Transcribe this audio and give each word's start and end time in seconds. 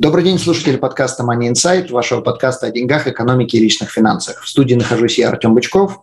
Добрый 0.00 0.24
день, 0.24 0.40
слушатели 0.40 0.76
подкаста 0.76 1.22
Money 1.22 1.52
Insight, 1.52 1.92
вашего 1.92 2.20
подкаста 2.20 2.66
о 2.66 2.72
деньгах, 2.72 3.06
экономике 3.06 3.58
и 3.58 3.60
личных 3.60 3.90
финансах. 3.90 4.42
В 4.42 4.48
студии 4.48 4.74
нахожусь 4.74 5.18
я, 5.18 5.28
Артем 5.28 5.54
Бычков. 5.54 6.00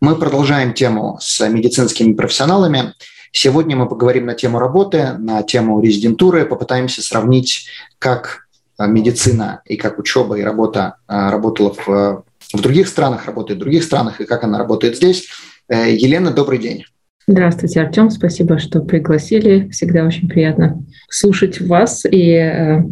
Мы 0.00 0.14
продолжаем 0.14 0.74
тему 0.74 1.18
с 1.20 1.48
медицинскими 1.48 2.12
профессионалами. 2.12 2.94
Сегодня 3.32 3.74
мы 3.74 3.88
поговорим 3.88 4.26
на 4.26 4.34
тему 4.34 4.60
работы, 4.60 5.14
на 5.18 5.42
тему 5.42 5.80
резидентуры, 5.80 6.46
попытаемся 6.46 7.02
сравнить, 7.02 7.66
как 7.98 8.46
медицина 8.78 9.62
и 9.66 9.76
как 9.76 9.98
учеба 9.98 10.38
и 10.38 10.42
работа 10.42 10.98
а, 11.08 11.32
работала 11.32 11.74
в, 11.74 12.24
в 12.54 12.60
других 12.60 12.86
странах, 12.86 13.26
работает 13.26 13.58
в 13.58 13.62
других 13.62 13.82
странах 13.82 14.20
и 14.20 14.24
как 14.24 14.44
она 14.44 14.56
работает 14.56 14.96
здесь. 14.96 15.26
Э, 15.68 15.92
Елена, 15.92 16.30
добрый 16.30 16.60
день. 16.60 16.84
Здравствуйте, 17.26 17.80
Артем. 17.80 18.10
Спасибо, 18.10 18.58
что 18.58 18.80
пригласили. 18.80 19.68
Всегда 19.70 20.04
очень 20.04 20.28
приятно 20.28 20.84
слушать 21.08 21.60
вас 21.60 22.04
и 22.04 22.34
э, 22.34 22.82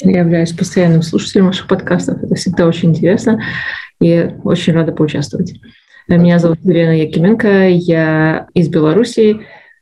я 0.00 0.20
являюсь 0.20 0.52
постоянным 0.52 1.02
слушателем 1.02 1.46
ваших 1.46 1.68
подкастов. 1.68 2.22
Это 2.22 2.34
всегда 2.34 2.66
очень 2.66 2.90
интересно 2.90 3.42
и 4.00 4.30
очень 4.44 4.72
рада 4.72 4.92
поучаствовать. 4.92 5.54
Меня 6.08 6.38
зовут 6.38 6.58
Елена 6.64 6.98
Якименко, 6.98 7.68
я 7.68 8.48
из 8.54 8.68
Беларуси, 8.68 9.40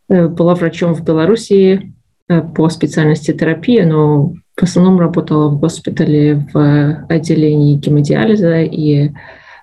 э, 0.08 0.28
была 0.28 0.54
врачом 0.54 0.94
в 0.94 1.02
Беларуси 1.02 1.94
э, 2.28 2.42
по 2.42 2.68
специальности 2.68 3.32
терапия, 3.32 3.86
но 3.86 4.34
в 4.56 4.62
основном 4.62 5.00
работала 5.00 5.48
в 5.48 5.58
госпитале 5.58 6.46
в 6.52 7.06
отделении 7.08 7.78
гемодиализа 7.78 8.60
и 8.60 9.10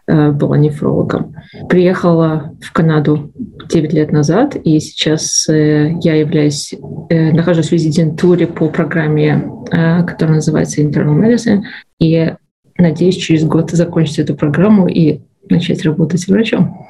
была 0.07 0.57
нефрологом. 0.57 1.35
Приехала 1.67 2.53
в 2.61 2.71
Канаду 2.71 3.31
9 3.69 3.93
лет 3.93 4.11
назад, 4.11 4.55
и 4.55 4.79
сейчас 4.79 5.47
э, 5.49 5.95
я 6.01 6.15
являюсь, 6.15 6.73
э, 7.09 7.31
нахожусь 7.31 7.67
в 7.67 7.71
резидентуре 7.73 8.47
по 8.47 8.69
программе, 8.69 9.51
которая 9.65 10.35
называется 10.35 10.81
Internal 10.81 11.15
Medicine, 11.15 11.63
и 11.99 12.33
надеюсь 12.77 13.17
через 13.17 13.43
год 13.43 13.71
закончить 13.71 14.19
эту 14.19 14.35
программу 14.35 14.87
и 14.87 15.21
начать 15.49 15.83
работать 15.83 16.27
врачом. 16.27 16.87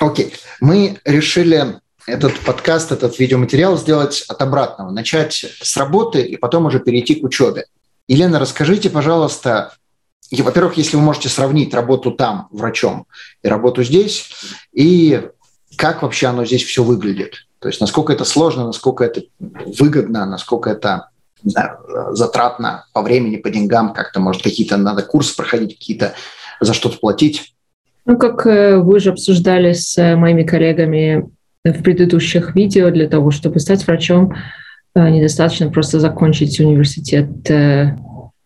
Окей. 0.00 0.26
Okay. 0.26 0.32
Мы 0.60 0.96
решили 1.04 1.64
этот 2.06 2.38
подкаст, 2.40 2.92
этот 2.92 3.18
видеоматериал 3.18 3.76
сделать 3.76 4.24
от 4.28 4.40
обратного. 4.42 4.90
Начать 4.90 5.44
с 5.60 5.76
работы 5.76 6.22
и 6.22 6.36
потом 6.36 6.66
уже 6.66 6.80
перейти 6.80 7.16
к 7.16 7.24
учебе. 7.24 7.66
Елена, 8.08 8.38
расскажите, 8.38 8.90
пожалуйста, 8.90 9.74
и, 10.32 10.40
во-первых, 10.40 10.78
если 10.78 10.96
вы 10.96 11.02
можете 11.02 11.28
сравнить 11.28 11.74
работу 11.74 12.10
там 12.10 12.48
врачом 12.50 13.06
и 13.42 13.48
работу 13.48 13.84
здесь, 13.84 14.30
и 14.72 15.28
как 15.76 16.02
вообще 16.02 16.28
оно 16.28 16.46
здесь 16.46 16.64
все 16.64 16.82
выглядит. 16.82 17.46
То 17.58 17.68
есть 17.68 17.82
насколько 17.82 18.14
это 18.14 18.24
сложно, 18.24 18.64
насколько 18.64 19.04
это 19.04 19.22
выгодно, 19.78 20.24
насколько 20.24 20.70
это 20.70 21.10
не 21.44 21.50
знаю, 21.50 21.78
затратно 22.12 22.86
по 22.94 23.02
времени, 23.02 23.36
по 23.36 23.50
деньгам, 23.50 23.92
как-то, 23.92 24.20
может, 24.20 24.42
какие-то 24.42 24.76
надо 24.78 25.02
курсы 25.02 25.36
проходить, 25.36 25.78
какие-то 25.78 26.14
за 26.60 26.72
что-то 26.72 26.98
платить. 26.98 27.54
Ну, 28.06 28.16
как 28.16 28.46
э, 28.46 28.78
вы 28.78 29.00
же 29.00 29.10
обсуждали 29.10 29.72
с 29.72 29.98
э, 29.98 30.16
моими 30.16 30.44
коллегами 30.44 31.28
в 31.64 31.82
предыдущих 31.82 32.54
видео, 32.54 32.90
для 32.90 33.08
того, 33.08 33.30
чтобы 33.32 33.58
стать 33.58 33.86
врачом, 33.86 34.34
э, 34.94 35.10
недостаточно 35.10 35.70
просто 35.70 36.00
закончить 36.00 36.58
университет 36.58 37.28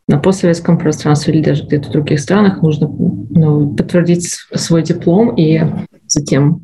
на 0.08 0.18
постсоветском 0.18 0.78
пространстве 0.78 1.34
или 1.34 1.42
даже 1.42 1.64
где-то 1.64 1.88
в 1.88 1.92
других 1.92 2.20
странах 2.20 2.62
нужно 2.62 2.88
ну, 2.88 3.74
подтвердить 3.74 4.24
свой 4.54 4.82
диплом 4.82 5.34
и 5.36 5.60
затем, 6.06 6.62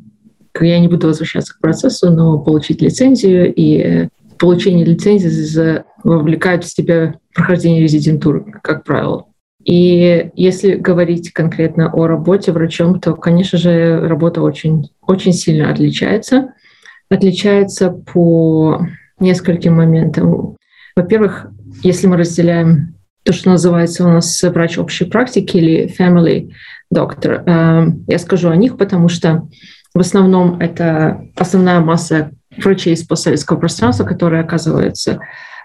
я 0.59 0.79
не 0.79 0.87
буду 0.87 1.07
возвращаться 1.07 1.53
к 1.53 1.59
процессу, 1.59 2.09
но 2.11 2.39
получить 2.39 2.81
лицензию 2.81 3.53
и 3.53 4.07
получение 4.39 4.85
лицензии 4.85 5.83
вовлекает 6.03 6.63
в 6.63 6.73
себя 6.73 7.15
прохождение 7.33 7.81
резидентуры, 7.81 8.45
как 8.61 8.83
правило. 8.83 9.25
И 9.63 10.31
если 10.35 10.75
говорить 10.75 11.31
конкретно 11.31 11.89
о 11.91 12.07
работе 12.07 12.51
врачом, 12.51 12.99
то, 12.99 13.13
конечно 13.15 13.57
же, 13.57 14.05
работа 14.07 14.41
очень, 14.41 14.89
очень 15.01 15.31
сильно 15.31 15.71
отличается. 15.71 16.53
Отличается 17.09 17.89
по 17.91 18.85
нескольким 19.19 19.75
моментам. 19.75 20.57
Во-первых, 20.95 21.47
если 21.81 22.07
мы 22.07 22.17
разделяем 22.17 22.95
то, 23.23 23.33
что 23.33 23.49
называется 23.49 24.05
у 24.05 24.09
нас 24.09 24.41
врач 24.43 24.77
общей 24.77 25.05
практики 25.05 25.57
или 25.57 25.93
family 25.97 26.51
doctor. 26.93 27.43
Эм, 27.45 28.03
я 28.07 28.19
скажу 28.19 28.49
о 28.49 28.55
них, 28.55 28.77
потому 28.77 29.09
что 29.09 29.47
в 29.93 29.99
основном 29.99 30.59
это 30.59 31.25
основная 31.35 31.79
масса 31.79 32.31
врачей 32.57 32.93
из 32.93 33.03
постсоветского 33.03 33.57
пространства, 33.57 34.03
которые 34.03 34.41
оказываются 34.41 35.19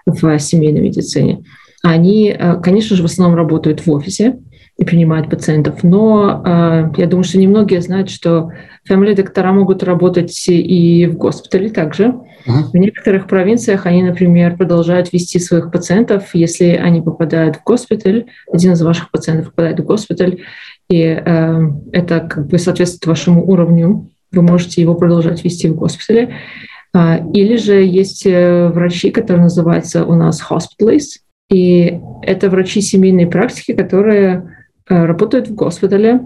в 0.05 0.39
семейной 0.39 0.81
медицине. 0.81 1.43
Они, 1.83 2.35
э, 2.37 2.55
конечно 2.61 2.95
же, 2.95 3.03
в 3.03 3.05
основном 3.05 3.37
работают 3.37 3.85
в 3.85 3.91
офисе 3.91 4.39
и 4.77 4.85
принимают 4.85 5.29
пациентов, 5.29 5.83
но 5.83 6.41
э, 6.45 6.91
я 6.97 7.07
думаю, 7.07 7.23
что 7.23 7.37
немногие 7.37 7.81
знают, 7.81 8.09
что 8.09 8.51
family 8.89 9.15
доктора 9.15 9.51
могут 9.51 9.83
работать 9.83 10.45
и 10.47 11.05
в 11.07 11.15
госпитале 11.15 11.69
также. 11.69 12.13
В 12.45 12.75
некоторых 12.75 13.27
провинциях 13.27 13.85
они, 13.85 14.03
например, 14.03 14.57
продолжают 14.57 15.11
вести 15.13 15.39
своих 15.39 15.71
пациентов, 15.71 16.29
если 16.33 16.67
они 16.67 17.01
попадают 17.01 17.57
в 17.57 17.63
госпиталь, 17.63 18.25
один 18.51 18.73
из 18.73 18.81
ваших 18.81 19.11
пациентов 19.11 19.47
попадает 19.47 19.79
в 19.79 19.83
госпиталь, 19.83 20.41
и 20.89 21.01
э, 21.03 21.59
это 21.91 22.21
как 22.21 22.47
бы 22.47 22.57
соответствует 22.57 23.05
вашему 23.05 23.45
уровню, 23.45 24.09
вы 24.31 24.41
можете 24.41 24.81
его 24.81 24.95
продолжать 24.95 25.43
вести 25.43 25.67
в 25.67 25.75
госпитале. 25.75 26.35
А, 26.93 27.17
или 27.33 27.55
же 27.55 27.83
есть 27.83 28.25
э, 28.25 28.69
врачи, 28.69 29.11
которые 29.11 29.43
называются 29.43 30.05
у 30.05 30.15
нас 30.15 30.41
hospitalists, 30.41 31.19
и 31.51 31.99
это 32.23 32.49
врачи 32.49 32.81
семейной 32.81 33.27
практики, 33.27 33.73
которые 33.73 34.55
э, 34.87 35.05
работают 35.05 35.49
в 35.49 35.55
госпитале, 35.55 36.21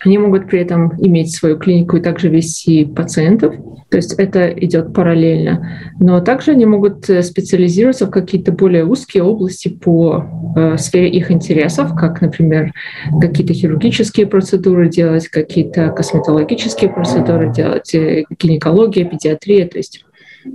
они 0.00 0.18
могут 0.18 0.48
при 0.48 0.60
этом 0.60 0.92
иметь 0.98 1.34
свою 1.34 1.58
клинику 1.58 1.96
и 1.96 2.00
также 2.00 2.28
вести 2.28 2.84
пациентов. 2.84 3.54
То 3.90 3.98
есть 3.98 4.14
это 4.14 4.48
идет 4.48 4.92
параллельно. 4.92 5.68
Но 6.00 6.20
также 6.20 6.50
они 6.50 6.66
могут 6.66 7.08
э, 7.08 7.22
специализироваться 7.22 8.06
в 8.06 8.10
какие-то 8.10 8.52
более 8.52 8.84
узкие 8.84 9.22
области 9.22 9.68
по 9.68 10.24
э, 10.56 10.76
сфере 10.78 11.08
их 11.10 11.30
интересов, 11.30 11.94
как, 11.94 12.20
например, 12.20 12.72
какие-то 13.20 13.54
хирургические 13.54 14.26
процедуры 14.26 14.88
делать, 14.88 15.28
какие-то 15.28 15.90
косметологические 15.90 16.90
процедуры 16.90 17.52
делать, 17.52 17.94
э, 17.94 18.24
гинекология, 18.38 19.04
педиатрия. 19.04 19.66
То 19.68 19.78
есть 19.78 20.04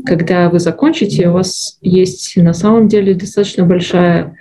когда 0.06 0.50
вы 0.50 0.60
закончите, 0.60 1.30
у 1.30 1.34
вас 1.34 1.78
есть 1.82 2.38
на 2.38 2.54
самом 2.54 2.88
деле 2.88 3.14
достаточно 3.14 3.66
большая 3.66 4.36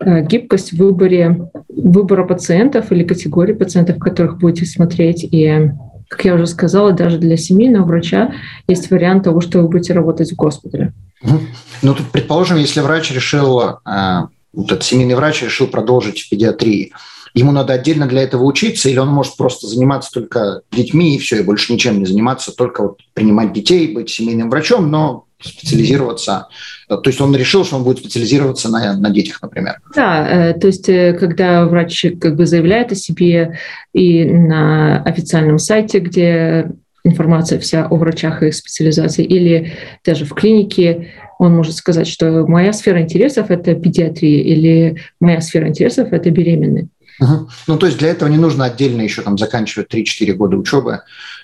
э, 0.00 0.22
гибкость 0.22 0.72
в 0.72 0.76
выборе 0.78 1.50
выбора 1.68 2.24
пациентов 2.24 2.90
или 2.92 3.04
категории 3.04 3.52
пациентов, 3.52 3.98
которых 3.98 4.38
будете 4.38 4.66
смотреть. 4.66 5.24
И, 5.24 5.70
как 6.08 6.24
я 6.24 6.34
уже 6.34 6.46
сказала, 6.46 6.92
даже 6.92 7.18
для 7.18 7.36
семейного 7.36 7.86
врача 7.86 8.32
есть 8.66 8.90
вариант 8.90 9.24
того, 9.24 9.40
что 9.40 9.60
вы 9.60 9.68
будете 9.68 9.92
работать 9.92 10.32
в 10.32 10.36
госпитале. 10.36 10.92
Ну, 11.22 11.94
тут, 11.94 12.10
предположим, 12.10 12.58
если 12.58 12.80
врач 12.80 13.12
решил, 13.12 13.60
э, 13.60 14.20
вот 14.52 14.72
этот 14.72 14.82
семейный 14.82 15.14
врач 15.14 15.42
решил 15.42 15.68
продолжить 15.68 16.20
в 16.20 16.30
педиатрии, 16.30 16.92
ему 17.38 17.52
надо 17.52 17.72
отдельно 17.72 18.06
для 18.06 18.22
этого 18.22 18.44
учиться, 18.44 18.88
или 18.88 18.98
он 18.98 19.08
может 19.08 19.36
просто 19.36 19.66
заниматься 19.66 20.10
только 20.12 20.62
детьми 20.72 21.14
и 21.14 21.18
все, 21.18 21.40
и 21.40 21.44
больше 21.44 21.72
ничем 21.72 21.98
не 21.98 22.06
заниматься, 22.06 22.52
только 22.54 22.82
вот 22.82 23.00
принимать 23.14 23.52
детей, 23.52 23.92
быть 23.94 24.10
семейным 24.10 24.50
врачом, 24.50 24.90
но 24.90 25.24
специализироваться. 25.40 26.48
То 26.88 27.02
есть 27.04 27.20
он 27.20 27.34
решил, 27.36 27.64
что 27.64 27.76
он 27.76 27.84
будет 27.84 27.98
специализироваться 27.98 28.68
на, 28.68 28.98
на 28.98 29.10
детях, 29.10 29.40
например. 29.40 29.76
Да, 29.94 30.28
э, 30.28 30.54
то 30.54 30.66
есть 30.66 30.88
э, 30.88 31.12
когда 31.12 31.64
врач 31.66 32.06
как 32.20 32.34
бы 32.34 32.44
заявляет 32.44 32.90
о 32.90 32.96
себе 32.96 33.58
и 33.92 34.24
на 34.24 35.00
официальном 35.04 35.58
сайте, 35.58 36.00
где 36.00 36.72
информация 37.04 37.60
вся 37.60 37.86
о 37.86 37.94
врачах 37.96 38.42
и 38.42 38.48
их 38.48 38.54
специализации, 38.54 39.24
или 39.24 39.74
даже 40.04 40.24
в 40.24 40.34
клинике, 40.34 41.12
он 41.38 41.54
может 41.54 41.76
сказать, 41.76 42.08
что 42.08 42.44
моя 42.46 42.72
сфера 42.72 43.00
интересов– 43.00 43.46
это 43.50 43.74
педиатрия, 43.74 44.40
или 44.40 44.96
моя 45.20 45.40
сфера 45.40 45.68
интересов– 45.68 46.08
это 46.12 46.30
беременные. 46.30 46.88
Угу. 47.20 47.48
Ну, 47.66 47.78
то 47.78 47.86
есть 47.86 47.98
для 47.98 48.08
этого 48.08 48.28
не 48.28 48.36
нужно 48.36 48.64
отдельно 48.64 49.02
еще 49.02 49.22
там 49.22 49.38
заканчивать 49.38 49.92
3-4 49.92 50.32
года 50.34 50.56
учебы, 50.56 51.00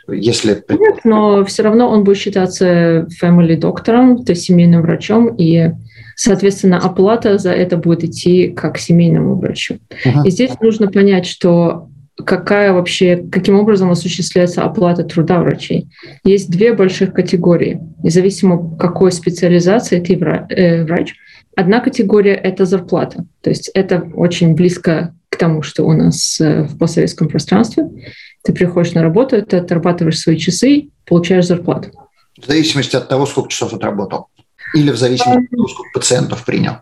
если... 0.08 0.62
Нет, 0.68 1.00
но 1.04 1.44
все 1.44 1.62
равно 1.62 1.88
он 1.88 2.04
будет 2.04 2.18
считаться 2.18 3.06
family 3.20 3.56
доктором, 3.56 4.24
то 4.24 4.32
есть 4.32 4.44
семейным 4.44 4.82
врачом, 4.82 5.34
и 5.36 5.72
Соответственно, 6.16 6.78
оплата 6.78 7.38
за 7.38 7.50
это 7.50 7.76
будет 7.76 8.04
идти 8.04 8.48
как 8.48 8.78
семейному 8.78 9.34
врачу. 9.34 9.78
Uh-huh. 10.04 10.24
И 10.24 10.30
здесь 10.30 10.52
нужно 10.60 10.86
понять, 10.86 11.26
что 11.26 11.88
какая 12.16 12.72
вообще, 12.72 13.24
каким 13.30 13.58
образом 13.58 13.90
осуществляется 13.90 14.62
оплата 14.62 15.02
труда 15.02 15.40
врачей. 15.40 15.88
Есть 16.24 16.50
две 16.50 16.72
больших 16.72 17.12
категории, 17.12 17.80
независимо 18.02 18.76
какой 18.76 19.10
специализации 19.10 19.98
ты 19.98 20.14
э, 20.14 20.84
врач. 20.84 21.14
Одна 21.56 21.80
категория— 21.80 22.34
это 22.42 22.64
зарплата, 22.64 23.24
то 23.40 23.50
есть 23.50 23.70
это 23.74 24.08
очень 24.14 24.54
близко 24.54 25.14
к 25.34 25.38
тому, 25.38 25.62
что 25.62 25.84
у 25.84 25.92
нас 25.92 26.40
э, 26.40 26.62
в 26.62 26.78
постсоветском 26.78 27.28
пространстве. 27.28 27.84
Ты 28.42 28.52
приходишь 28.52 28.92
на 28.92 29.02
работу, 29.02 29.42
ты 29.42 29.56
отрабатываешь 29.58 30.18
свои 30.18 30.36
часы, 30.36 30.90
получаешь 31.06 31.46
зарплату. 31.46 31.90
В 32.40 32.46
зависимости 32.46 32.96
от 32.96 33.08
того, 33.08 33.26
сколько 33.26 33.50
часов 33.50 33.72
отработал? 33.72 34.28
Или 34.74 34.90
в 34.90 34.96
зависимости 34.96 35.44
от 35.44 35.50
того, 35.50 35.68
сколько 35.68 35.90
пациентов 35.94 36.44
принял? 36.44 36.74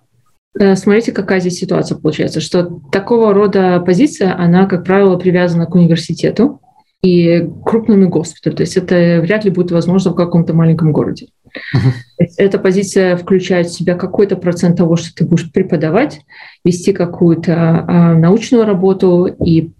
Э, 0.58 0.76
смотрите, 0.76 1.12
какая 1.12 1.40
здесь 1.40 1.58
ситуация 1.58 1.96
получается, 1.98 2.40
что 2.40 2.80
такого 2.90 3.32
рода 3.32 3.80
позиция, 3.80 4.36
она, 4.38 4.66
как 4.66 4.84
правило, 4.84 5.16
привязана 5.16 5.66
к 5.66 5.74
университету 5.74 6.60
и 7.02 7.48
крупному 7.64 8.08
госпиталю. 8.08 8.56
То 8.56 8.62
есть 8.62 8.76
это 8.76 9.20
вряд 9.22 9.44
ли 9.44 9.50
будет 9.50 9.70
возможно 9.70 10.12
в 10.12 10.14
каком-то 10.14 10.54
маленьком 10.54 10.92
городе. 10.92 11.28
Uh-huh. 11.74 12.26
Эта 12.38 12.58
позиция 12.58 13.16
включает 13.16 13.66
в 13.66 13.74
себя 13.74 13.94
какой-то 13.94 14.36
процент 14.36 14.76
того, 14.76 14.96
что 14.96 15.14
ты 15.14 15.24
будешь 15.24 15.50
преподавать, 15.50 16.20
вести 16.64 16.92
какую-то 16.92 17.84
а, 17.86 18.14
научную 18.14 18.64
работу 18.64 19.26
и 19.26 19.70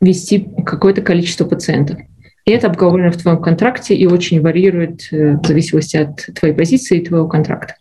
вести 0.00 0.48
какое-то 0.64 1.02
количество 1.02 1.44
пациентов. 1.44 1.98
И 2.46 2.52
это 2.52 2.68
обговорено 2.68 3.12
в 3.12 3.16
твоем 3.16 3.40
контракте 3.40 3.94
и 3.94 4.06
очень 4.06 4.40
варьирует 4.40 5.08
э, 5.12 5.36
в 5.36 5.46
зависимости 5.46 5.96
от 5.96 6.26
твоей 6.34 6.54
позиции 6.54 6.98
и 6.98 7.04
твоего 7.04 7.28
контракта. 7.28 7.74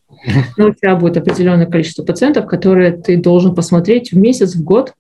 Но 0.58 0.68
у 0.68 0.74
тебя 0.74 0.96
будет 0.96 1.18
определенное 1.18 1.66
количество 1.66 2.04
пациентов, 2.04 2.46
которые 2.46 2.92
ты 2.92 3.18
должен 3.18 3.56
посмотреть 3.56 4.12
в 4.12 4.18
месяц, 4.18 4.56
в 4.56 4.64
год, 4.64 4.94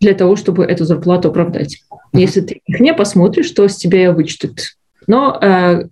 для 0.00 0.14
того, 0.14 0.36
чтобы 0.36 0.64
эту 0.64 0.84
зарплату 0.84 1.28
оправдать. 1.28 1.82
Если 2.12 2.40
ты 2.40 2.60
их 2.64 2.80
не 2.80 2.94
посмотришь, 2.94 3.50
то 3.50 3.68
с 3.68 3.76
тебя 3.76 4.12
вычтут. 4.12 4.76
Но 5.06 5.38
э, 5.40 5.88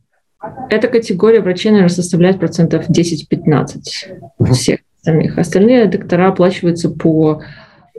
эта 0.71 0.89
категория 0.89 1.41
врачей, 1.41 1.71
наверное, 1.71 1.95
составляет 1.95 2.39
процентов 2.39 2.89
10-15 2.89 4.53
всех 4.53 4.81
остальных. 4.99 5.39
Остальные 5.39 5.87
доктора 5.87 6.29
оплачиваются 6.29 6.91
по 6.91 7.43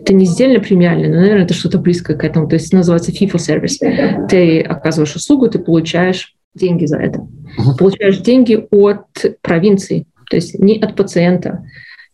это 0.02 0.14
не 0.14 0.26
сдельно 0.26 0.62
премиальный, 0.62 1.10
но, 1.10 1.16
наверное, 1.16 1.44
это 1.44 1.54
что-то 1.54 1.78
близкое 1.78 2.16
к 2.16 2.24
этому. 2.24 2.48
То 2.48 2.56
есть 2.56 2.72
называется 2.72 3.12
fee 3.12 3.30
for 3.30 3.38
service. 3.38 4.28
Ты 4.30 4.62
оказываешь 4.62 5.16
услугу, 5.16 5.50
ты 5.50 5.60
получаешь 5.60 6.36
деньги 6.56 6.86
за 6.86 6.98
это. 6.98 7.20
Uh-huh. 7.20 7.78
Получаешь 7.78 8.18
деньги 8.20 8.66
от 8.72 9.06
провинции, 9.42 10.06
то 10.30 10.38
есть 10.38 10.58
не 10.58 10.80
от 10.80 10.96
пациента, 10.96 11.66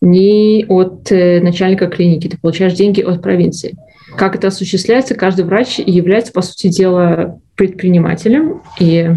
не 0.01 0.66
от 0.68 1.12
э, 1.12 1.42
начальника 1.42 1.88
клиники. 1.88 2.28
Ты 2.28 2.38
получаешь 2.38 2.74
деньги 2.74 3.01
от 3.01 3.21
провинции. 3.21 3.78
Как 4.18 4.36
это 4.36 4.48
осуществляется? 4.48 5.16
Каждый 5.16 5.45
врач 5.45 5.80
является, 5.80 6.31
по 6.31 6.42
сути 6.42 6.68
дела, 6.68 7.39
предпринимателем 7.56 8.62
и 8.80 9.12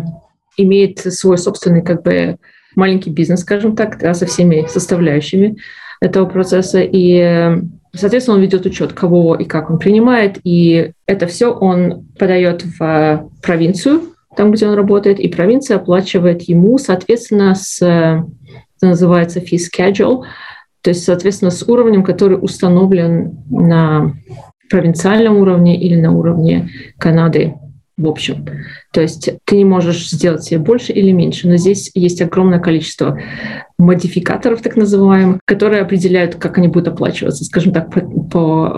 имеет 0.58 0.98
свой 0.98 1.38
собственный 1.38 1.82
как 1.82 2.02
бы 2.02 2.36
маленький 2.76 3.10
бизнес, 3.10 3.40
скажем 3.40 3.74
так, 3.74 3.98
да, 3.98 4.14
со 4.14 4.26
всеми 4.26 4.66
составляющими 4.68 5.56
этого 6.00 6.26
процесса. 6.26 6.80
И 6.80 7.60
Соответственно, 7.94 8.36
он 8.36 8.42
ведет 8.42 8.66
учет, 8.66 8.92
кого 8.92 9.34
и 9.34 9.44
как 9.44 9.70
он 9.70 9.78
принимает, 9.78 10.38
и 10.44 10.92
это 11.06 11.26
все 11.26 11.52
он 11.52 12.06
подает 12.18 12.62
в 12.78 13.30
провинцию, 13.42 14.02
там, 14.36 14.52
где 14.52 14.68
он 14.68 14.74
работает, 14.74 15.18
и 15.18 15.28
провинция 15.28 15.78
оплачивает 15.78 16.42
ему, 16.42 16.78
соответственно, 16.78 17.54
с, 17.54 17.80
это 17.82 18.26
называется 18.80 19.40
fee 19.40 19.58
schedule, 19.58 20.24
то 20.82 20.90
есть, 20.90 21.02
соответственно, 21.04 21.50
с 21.50 21.62
уровнем, 21.62 22.04
который 22.04 22.38
установлен 22.40 23.38
на 23.50 24.12
провинциальном 24.70 25.38
уровне 25.38 25.80
или 25.80 25.96
на 25.96 26.12
уровне 26.12 26.70
Канады 26.98 27.54
в 27.98 28.06
общем. 28.06 28.46
То 28.92 29.02
есть 29.02 29.28
ты 29.44 29.56
не 29.56 29.64
можешь 29.64 30.08
сделать 30.08 30.44
себе 30.44 30.60
больше 30.60 30.92
или 30.92 31.10
меньше, 31.10 31.48
но 31.48 31.56
здесь 31.56 31.90
есть 31.94 32.22
огромное 32.22 32.60
количество 32.60 33.18
модификаторов, 33.76 34.62
так 34.62 34.76
называемых, 34.76 35.40
которые 35.44 35.82
определяют, 35.82 36.36
как 36.36 36.58
они 36.58 36.68
будут 36.68 36.88
оплачиваться, 36.88 37.44
скажем 37.44 37.72
так, 37.72 37.92
по, 37.92 38.00
по 38.00 38.72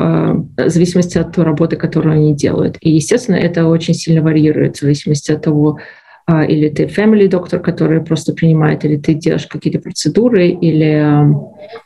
э, 0.57 0.69
зависимости 0.71 1.19
от 1.19 1.35
той 1.35 1.45
работы, 1.45 1.77
которую 1.77 2.15
они 2.15 2.35
делают. 2.35 2.79
И, 2.81 2.91
естественно, 2.91 3.37
это 3.37 3.67
очень 3.67 3.95
сильно 3.95 4.23
варьирует 4.23 4.77
в 4.77 4.81
зависимости 4.81 5.33
от 5.33 5.43
того, 5.43 5.79
э, 6.27 6.47
или 6.47 6.71
ты 6.71 6.85
family 6.85 7.29
доктор, 7.29 7.61
который 7.61 8.03
просто 8.03 8.33
принимает, 8.33 8.87
или 8.87 8.97
ты 8.97 9.13
делаешь 9.13 9.47
какие-то 9.47 9.81
процедуры, 9.81 10.49
или 10.49 11.31
э, 11.31 11.35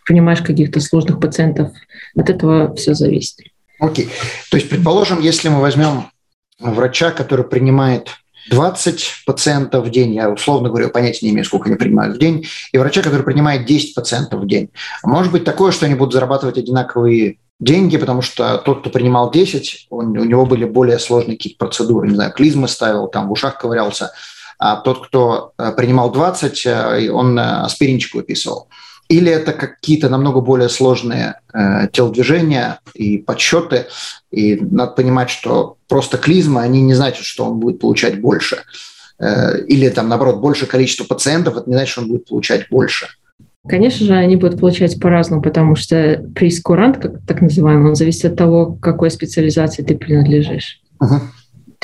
принимаешь 0.06 0.40
каких-то 0.40 0.78
сложных 0.78 1.20
пациентов. 1.20 1.72
От 2.16 2.30
этого 2.30 2.74
все 2.76 2.94
зависит. 2.94 3.38
Окей. 3.80 4.04
Okay. 4.04 4.08
То 4.50 4.56
есть, 4.56 4.70
предположим, 4.70 5.20
если 5.20 5.48
мы 5.48 5.60
возьмем 5.60 6.04
врача, 6.58 7.10
который 7.10 7.44
принимает 7.44 8.08
20 8.50 9.24
пациентов 9.26 9.86
в 9.86 9.90
день, 9.90 10.14
я 10.14 10.30
условно 10.30 10.68
говорю, 10.68 10.90
понятия 10.90 11.26
не 11.26 11.32
имею, 11.32 11.44
сколько 11.44 11.68
они 11.68 11.76
принимают 11.76 12.16
в 12.16 12.18
день, 12.18 12.46
и 12.72 12.78
врача, 12.78 13.02
который 13.02 13.22
принимает 13.22 13.64
10 13.64 13.94
пациентов 13.94 14.40
в 14.40 14.46
день. 14.46 14.70
Может 15.02 15.32
быть 15.32 15.44
такое, 15.44 15.72
что 15.72 15.86
они 15.86 15.94
будут 15.94 16.12
зарабатывать 16.12 16.58
одинаковые 16.58 17.38
деньги, 17.60 17.96
потому 17.96 18.20
что 18.22 18.58
тот, 18.58 18.80
кто 18.80 18.90
принимал 18.90 19.30
10, 19.30 19.86
он, 19.90 20.18
у 20.18 20.24
него 20.24 20.44
были 20.44 20.64
более 20.64 20.98
сложные 20.98 21.36
какие-то 21.36 21.58
процедуры, 21.58 22.08
не 22.08 22.14
знаю, 22.14 22.32
клизмы 22.32 22.68
ставил, 22.68 23.08
там 23.08 23.28
в 23.28 23.32
ушах 23.32 23.58
ковырялся, 23.58 24.12
а 24.58 24.76
тот, 24.76 25.06
кто 25.06 25.52
э, 25.58 25.72
принимал 25.72 26.12
20, 26.12 26.66
э, 26.66 27.10
он 27.10 27.38
э, 27.38 27.42
аспиринчик 27.42 28.14
выписывал. 28.14 28.68
Или 29.08 29.30
это 29.30 29.52
какие-то 29.52 30.08
намного 30.08 30.40
более 30.40 30.68
сложные 30.68 31.40
э, 31.52 31.88
телодвижения 31.92 32.80
и 32.94 33.18
подсчеты, 33.18 33.86
и 34.30 34.56
надо 34.56 34.92
понимать, 34.92 35.30
что 35.30 35.76
просто 35.88 36.16
клизмы, 36.16 36.62
они 36.62 36.80
не 36.80 36.94
значат, 36.94 37.24
что 37.24 37.44
он 37.44 37.60
будет 37.60 37.80
получать 37.80 38.20
больше. 38.20 38.62
Э, 39.18 39.58
или 39.66 39.88
там, 39.90 40.08
наоборот, 40.08 40.40
больше 40.40 40.66
количество 40.66 41.04
пациентов, 41.04 41.56
это 41.56 41.68
не 41.68 41.76
значит, 41.76 41.92
что 41.92 42.02
он 42.02 42.08
будет 42.08 42.26
получать 42.26 42.68
больше. 42.70 43.08
Конечно 43.66 44.06
же, 44.06 44.14
они 44.14 44.36
будут 44.36 44.60
получать 44.60 45.00
по-разному, 45.00 45.42
потому 45.42 45.74
что 45.74 46.22
прейскурант, 46.34 46.98
как 46.98 47.12
так 47.26 47.40
называемый, 47.40 47.90
он 47.90 47.94
зависит 47.94 48.26
от 48.26 48.36
того, 48.36 48.74
к 48.74 48.80
какой 48.80 49.10
специализации 49.10 49.82
ты 49.82 49.96
принадлежишь. 49.96 50.80
Uh-huh. 51.02 51.20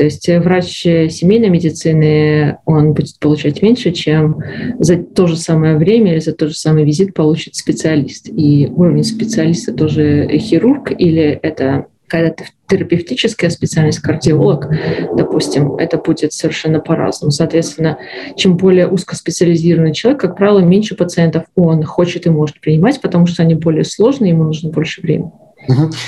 То 0.01 0.05
есть 0.05 0.31
э, 0.31 0.41
врач 0.41 0.87
э, 0.87 1.11
семейной 1.11 1.51
медицины, 1.51 2.57
он 2.65 2.95
будет 2.95 3.19
получать 3.19 3.61
меньше, 3.61 3.93
чем 3.93 4.39
за 4.79 4.97
то 4.97 5.27
же 5.27 5.37
самое 5.37 5.77
время 5.77 6.13
или 6.13 6.21
за 6.21 6.33
тот 6.33 6.49
же 6.49 6.55
самый 6.55 6.85
визит 6.85 7.13
получит 7.13 7.55
специалист. 7.55 8.27
И 8.31 8.67
уровень 8.75 9.05
специалиста 9.05 9.75
тоже 9.75 10.27
хирург 10.39 10.91
или 10.91 11.39
это 11.43 11.85
какая-то 12.09 12.45
терапевтическая 12.67 13.51
специальность, 13.51 13.99
кардиолог, 13.99 14.71
допустим, 15.19 15.75
это 15.75 15.99
будет 15.99 16.33
совершенно 16.33 16.81
по-разному. 16.81 17.31
Соответственно, 17.31 17.99
чем 18.37 18.57
более 18.57 18.89
узкоспециализированный 18.89 19.93
человек, 19.93 20.23
как 20.23 20.35
правило, 20.35 20.61
меньше 20.61 20.97
пациентов 20.97 21.45
он 21.57 21.85
хочет 21.85 22.25
и 22.27 22.31
может 22.31 22.59
принимать, 22.63 23.03
потому 23.03 23.27
что 23.27 23.43
они 23.43 23.55
более 23.55 23.85
сложные, 23.85 24.31
ему 24.31 24.45
нужно 24.45 24.71
больше 24.71 25.03
времени. 25.03 25.31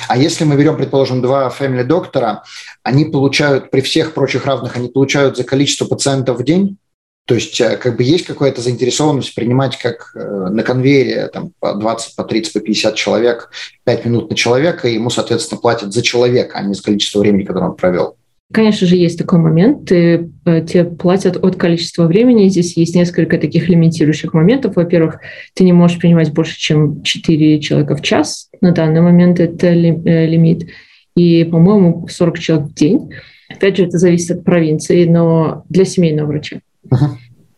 А 0.08 0.16
если 0.16 0.44
мы 0.44 0.56
берем, 0.56 0.76
предположим, 0.76 1.22
два 1.22 1.48
family 1.48 1.84
доктора, 1.84 2.44
они 2.82 3.04
получают 3.04 3.70
при 3.70 3.80
всех 3.80 4.14
прочих 4.14 4.46
равных, 4.46 4.76
они 4.76 4.88
получают 4.88 5.36
за 5.36 5.44
количество 5.44 5.86
пациентов 5.86 6.38
в 6.38 6.44
день? 6.44 6.78
То 7.24 7.36
есть 7.36 7.60
э, 7.60 7.76
как 7.76 7.96
бы 7.96 8.02
есть 8.02 8.26
какая-то 8.26 8.60
заинтересованность 8.60 9.34
принимать 9.34 9.78
как 9.78 10.10
э, 10.14 10.18
на 10.18 10.62
конвейере 10.64 11.28
там, 11.28 11.52
по 11.60 11.74
20, 11.74 12.16
по 12.16 12.24
30, 12.24 12.52
по 12.52 12.60
50 12.60 12.94
человек, 12.96 13.50
5 13.84 14.04
минут 14.06 14.30
на 14.30 14.36
человека, 14.36 14.88
и 14.88 14.94
ему, 14.94 15.08
соответственно, 15.08 15.60
платят 15.60 15.92
за 15.92 16.02
человека, 16.02 16.58
а 16.58 16.62
не 16.62 16.74
за 16.74 16.82
количество 16.82 17.20
времени, 17.20 17.44
которое 17.44 17.70
он 17.70 17.76
провел. 17.76 18.16
Конечно 18.52 18.86
же, 18.86 18.96
есть 18.96 19.18
такой 19.18 19.38
момент. 19.38 19.88
Ты, 19.88 20.30
э, 20.44 20.64
тебе 20.66 20.84
платят 20.84 21.42
от 21.42 21.56
количества 21.56 22.06
времени. 22.06 22.48
Здесь 22.48 22.76
есть 22.76 22.94
несколько 22.94 23.38
таких 23.38 23.68
лимитирующих 23.68 24.34
моментов. 24.34 24.76
Во-первых, 24.76 25.20
ты 25.54 25.64
не 25.64 25.72
можешь 25.72 25.98
принимать 25.98 26.32
больше, 26.32 26.58
чем 26.58 27.02
4 27.02 27.60
человека 27.60 27.96
в 27.96 28.02
час. 28.02 28.50
На 28.60 28.72
данный 28.72 29.00
момент 29.00 29.40
это 29.40 29.68
э, 29.68 30.26
лимит. 30.26 30.68
И, 31.16 31.44
по-моему, 31.44 32.06
40 32.08 32.38
человек 32.38 32.66
в 32.68 32.74
день. 32.74 33.10
Опять 33.48 33.78
же, 33.78 33.86
это 33.86 33.96
зависит 33.98 34.38
от 34.38 34.44
провинции, 34.44 35.06
но 35.06 35.64
для 35.68 35.84
семейного 35.84 36.28
врача. 36.28 36.60
Uh-huh. 36.90 37.08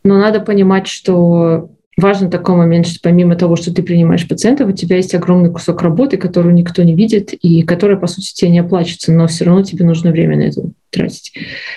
Но 0.04 0.18
надо 0.18 0.40
понимать, 0.40 0.86
что 0.86 1.70
важен 1.96 2.30
такой 2.30 2.56
момент, 2.56 2.86
что 2.86 2.98
помимо 3.02 3.36
того, 3.36 3.56
что 3.56 3.72
ты 3.72 3.82
принимаешь 3.82 4.26
пациентов, 4.26 4.68
у 4.68 4.72
тебя 4.72 4.96
есть 4.96 5.14
огромный 5.14 5.50
кусок 5.50 5.82
работы, 5.82 6.16
которую 6.16 6.54
никто 6.54 6.82
не 6.82 6.94
видит 6.94 7.32
и 7.32 7.62
которая, 7.62 7.96
по 7.96 8.06
сути, 8.06 8.32
тебе 8.34 8.50
не 8.50 8.58
оплачивается, 8.58 9.12
но 9.12 9.26
все 9.26 9.44
равно 9.44 9.62
тебе 9.62 9.84
нужно 9.84 10.10
время 10.10 10.36
на 10.36 10.42
это 10.42 10.62
тратить. 10.90 11.32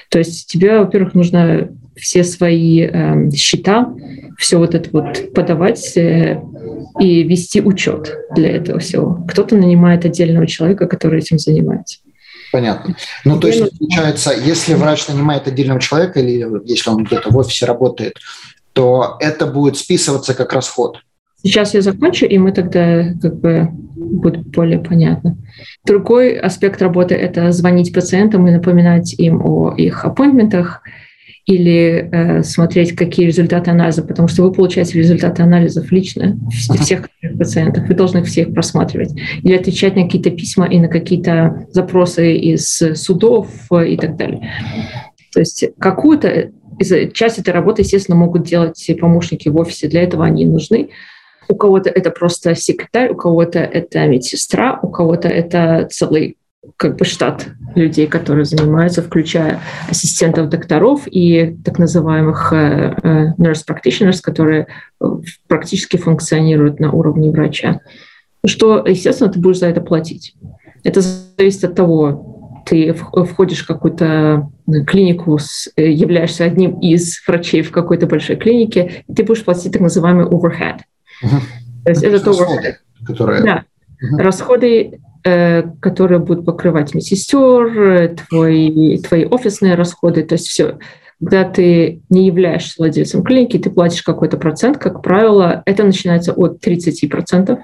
То 0.10 0.20
есть 0.20 0.48
тебе, 0.48 0.80
во-первых, 0.80 1.14
нужно 1.14 1.70
все 1.96 2.24
свои 2.24 2.82
э, 2.82 3.32
счета, 3.32 3.94
все 4.38 4.58
вот 4.58 4.76
это 4.76 4.90
вот 4.92 5.34
подавать 5.34 5.98
э, 5.98 6.42
и 7.00 7.24
вести 7.24 7.62
учет 7.62 8.16
для 8.36 8.52
этого 8.52 8.80
всего. 8.80 9.26
Кто-то 9.28 9.56
нанимает 9.56 10.06
отдельного 10.06 10.48
человека, 10.48 10.88
который 10.88 11.20
этим 11.20 11.40
занимается. 11.40 12.00
Понятно. 12.52 12.96
Ну, 13.26 13.40
то 13.40 13.48
есть, 13.48 13.78
получается, 13.78 14.32
если 14.34 14.74
врач 14.74 15.08
нанимает 15.08 15.48
отдельного 15.48 15.82
человека 15.82 16.20
или 16.20 16.46
если 16.66 16.90
он 16.90 17.04
где-то 17.04 17.30
в 17.30 17.38
офисе 17.38 17.66
работает, 17.66 18.14
то 18.78 19.18
это 19.20 19.48
будет 19.48 19.76
списываться 19.76 20.36
как 20.36 20.54
расход. 20.54 21.00
Сейчас 21.42 21.74
я 21.74 21.82
закончу, 21.82 22.28
и 22.28 22.38
мы 22.38 22.52
тогда 22.52 23.12
как 23.20 23.40
бы 23.40 23.70
будет 23.96 24.46
более 24.50 24.78
понятно. 24.78 25.36
Другой 25.84 26.38
аспект 26.38 26.80
работы— 26.80 27.16
это 27.16 27.52
звонить 27.52 27.92
пациентам 27.92 28.48
и 28.48 28.52
напоминать 28.52 29.16
им 29.18 29.42
о 29.44 29.74
их 29.76 30.06
аппоинтментах 30.06 30.84
или 31.48 32.08
э, 32.12 32.44
смотреть, 32.44 32.96
какие 32.96 33.26
результаты 33.26 33.72
анализа, 33.72 34.04
потому 34.04 34.28
что 34.28 34.44
вы 34.44 34.52
получаете 34.52 35.00
результаты 35.00 35.42
анализов 35.42 35.92
лично 35.92 36.38
всех 36.80 37.10
пациентов, 37.36 37.88
вы 37.88 37.96
должны 37.96 38.24
всех 38.24 38.54
просматривать, 38.54 39.20
или 39.42 39.56
отвечать 39.56 39.96
на 39.96 40.04
какие-то 40.04 40.30
письма 40.30 40.68
и 40.68 40.78
на 40.80 40.88
какие-то 40.88 41.66
запросы 41.72 42.36
из 42.36 42.84
судов 42.94 43.50
и 43.72 43.98
так 43.98 44.18
далее. 44.18 44.52
То 45.34 45.40
есть 45.40 45.66
какую-то 45.80 46.52
часть 47.14 47.40
этой 47.40 47.50
работы, 47.54 47.82
естественно, 47.82 48.18
могут 48.18 48.44
делать 48.44 48.90
помощники 49.00 49.50
в 49.50 49.58
офисе, 49.58 49.88
для 49.88 50.04
этого 50.04 50.26
они 50.26 50.46
нужны, 50.46 50.90
у 51.50 51.56
кого-то 51.56 51.90
это 51.90 52.12
просто 52.12 52.56
секретарь, 52.56 53.12
у 53.12 53.16
кого-то 53.16 53.60
это 53.60 54.06
медсестра, 54.08 54.80
у 54.82 54.90
кого-то 54.90 55.28
это 55.28 55.88
целый 55.90 56.38
как 56.76 56.98
бы 56.98 57.06
штат 57.06 57.48
людей, 57.76 58.08
которые 58.08 58.44
занимаются, 58.44 59.02
включая 59.02 59.62
ассистентов 59.90 60.50
докторов 60.50 61.04
и 61.06 61.56
так 61.64 61.80
называемых 61.80 62.52
э, 62.52 62.96
э, 63.02 63.34
nurse 63.38 63.64
practitioners, 63.66 64.20
которые 64.22 64.68
э, 65.00 65.06
практически 65.48 65.96
функционируют 65.96 66.80
на 66.80 66.92
уровне 66.92 67.32
врача. 67.32 67.80
Что, 68.46 68.86
естественно, 68.86 69.32
ты 69.32 69.40
будешь 69.40 69.60
за 69.60 69.68
это 69.68 69.82
платить. 69.82 70.36
Это 70.84 71.02
зависит 71.02 71.64
от 71.64 71.76
того, 71.76 72.27
ты 72.68 72.94
входишь 72.94 73.64
в 73.64 73.68
какую-то 73.68 74.50
клинику, 74.86 75.40
являешься 75.76 76.44
одним 76.44 76.80
из 76.80 77.22
врачей 77.26 77.62
в 77.62 77.72
какой-то 77.72 78.08
большой 78.08 78.36
клинике, 78.36 79.04
и 79.08 79.14
ты 79.14 79.24
будешь 79.24 79.44
платить 79.44 79.74
так 79.74 79.82
называемый 79.82 80.26
overhead– 80.26 80.80
Угу. 81.24 81.36
То 81.86 81.90
есть 81.90 82.04
это, 82.04 82.18
расходы, 82.18 82.78
которые... 83.06 83.44
Да. 83.44 83.64
Угу. 84.02 84.18
Расходы, 84.18 85.00
э, 85.24 85.64
которые 85.80 86.20
будут 86.20 86.46
покрывать 86.46 86.94
медсестер, 86.94 88.16
твои, 88.30 89.00
твои 89.00 89.26
офисные 89.26 89.76
расходы, 89.76 90.24
то 90.24 90.34
есть 90.34 90.48
все. 90.48 90.78
Когда 91.20 91.46
ты 91.46 92.02
не 92.10 92.28
являешься 92.28 92.76
владельцем 92.78 93.24
клиники, 93.24 93.58
ты 93.58 93.72
платишь 93.72 94.04
какой-то 94.04 94.38
процент, 94.38 94.78
как 94.78 95.02
правило, 95.02 95.64
это 95.66 95.84
начинается 95.84 96.32
от 96.34 96.64
30%, 96.66 97.58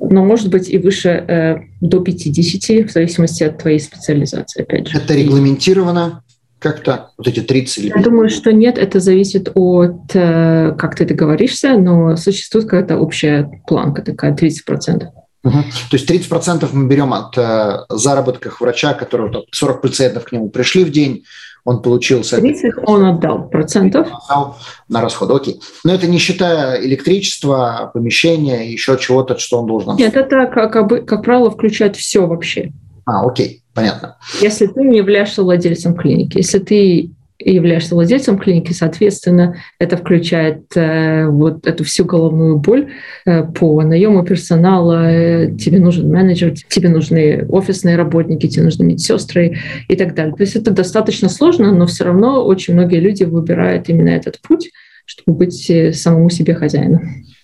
но 0.00 0.24
может 0.24 0.48
быть 0.48 0.68
и 0.70 0.78
выше 0.78 1.08
э, 1.08 1.56
до 1.80 2.00
50, 2.00 2.88
в 2.88 2.92
зависимости 2.92 3.42
от 3.42 3.58
твоей 3.58 3.78
специализации, 3.78 4.62
опять 4.62 4.88
же. 4.88 4.96
Это 4.96 5.14
регламентировано? 5.14 6.22
как-то 6.60 7.10
вот 7.16 7.26
эти 7.26 7.40
30 7.40 7.78
или 7.78 7.88
50? 7.88 7.96
Я 7.96 8.10
думаю, 8.10 8.28
что 8.28 8.52
нет, 8.52 8.78
это 8.78 9.00
зависит 9.00 9.50
от, 9.54 10.14
э, 10.14 10.74
как 10.78 10.94
ты 10.94 11.06
договоришься, 11.06 11.72
но 11.78 12.16
существует 12.16 12.66
какая-то 12.66 12.98
общая 12.98 13.50
планка 13.66 14.02
такая, 14.02 14.34
30%. 14.36 15.06
Угу. 15.42 15.52
То 15.90 15.96
есть 15.96 16.10
30% 16.10 16.68
мы 16.72 16.86
берем 16.86 17.14
от 17.14 17.36
э, 17.38 17.78
заработков 17.88 18.60
врача, 18.60 18.92
который 18.92 19.30
вот, 19.30 19.46
40 19.50 19.80
пациентов 19.80 20.24
к 20.24 20.32
нему 20.32 20.50
пришли 20.50 20.84
в 20.84 20.90
день, 20.90 21.24
он 21.64 21.82
получил... 21.82 22.22
30 22.22 22.72
он 22.86 23.04
отдал 23.04 23.48
процентов. 23.48 24.08
Отдал 24.28 24.56
на 24.88 25.00
расходы, 25.00 25.34
окей. 25.34 25.60
Но 25.84 25.94
это 25.94 26.06
не 26.06 26.18
считая 26.18 26.80
электричества, 26.84 27.90
помещения, 27.92 28.70
еще 28.70 28.98
чего-то, 28.98 29.38
что 29.38 29.60
он 29.60 29.66
должен... 29.66 29.96
Нет, 29.96 30.16
это, 30.16 30.46
как, 30.46 30.72
как 30.72 31.22
правило, 31.22 31.50
включает 31.50 31.96
все 31.96 32.26
вообще. 32.26 32.72
А, 33.04 33.26
окей, 33.26 33.62
понятно. 33.74 34.16
Если 34.40 34.66
ты 34.66 34.82
не 34.82 34.98
являешься 34.98 35.42
владельцем 35.42 35.94
клиники, 35.94 36.38
если 36.38 36.58
ты 36.58 37.10
являешься 37.40 37.94
владельцем 37.94 38.38
клиники, 38.38 38.72
соответственно, 38.72 39.56
это 39.78 39.96
включает 39.96 40.76
э, 40.76 41.26
вот 41.26 41.66
эту 41.66 41.84
всю 41.84 42.04
головную 42.04 42.58
боль 42.58 42.92
э, 43.26 43.44
по 43.44 43.82
наему 43.82 44.24
персонала. 44.24 45.10
Э, 45.10 45.56
тебе 45.56 45.78
нужен 45.78 46.10
менеджер, 46.10 46.54
тебе 46.68 46.88
нужны 46.88 47.46
офисные 47.48 47.96
работники, 47.96 48.46
тебе 48.48 48.64
нужны 48.64 48.84
медсестры 48.84 49.58
и 49.88 49.96
так 49.96 50.14
далее. 50.14 50.34
То 50.34 50.42
есть 50.42 50.56
это 50.56 50.70
достаточно 50.70 51.28
сложно, 51.28 51.72
но 51.72 51.86
все 51.86 52.04
равно 52.04 52.44
очень 52.44 52.74
многие 52.74 53.00
люди 53.00 53.24
выбирают 53.24 53.88
именно 53.88 54.10
этот 54.10 54.40
путь, 54.40 54.70
чтобы 55.06 55.38
быть 55.38 55.70
э, 55.70 55.92
самому 55.92 56.30
себе 56.30 56.54
хозяином. 56.54 57.02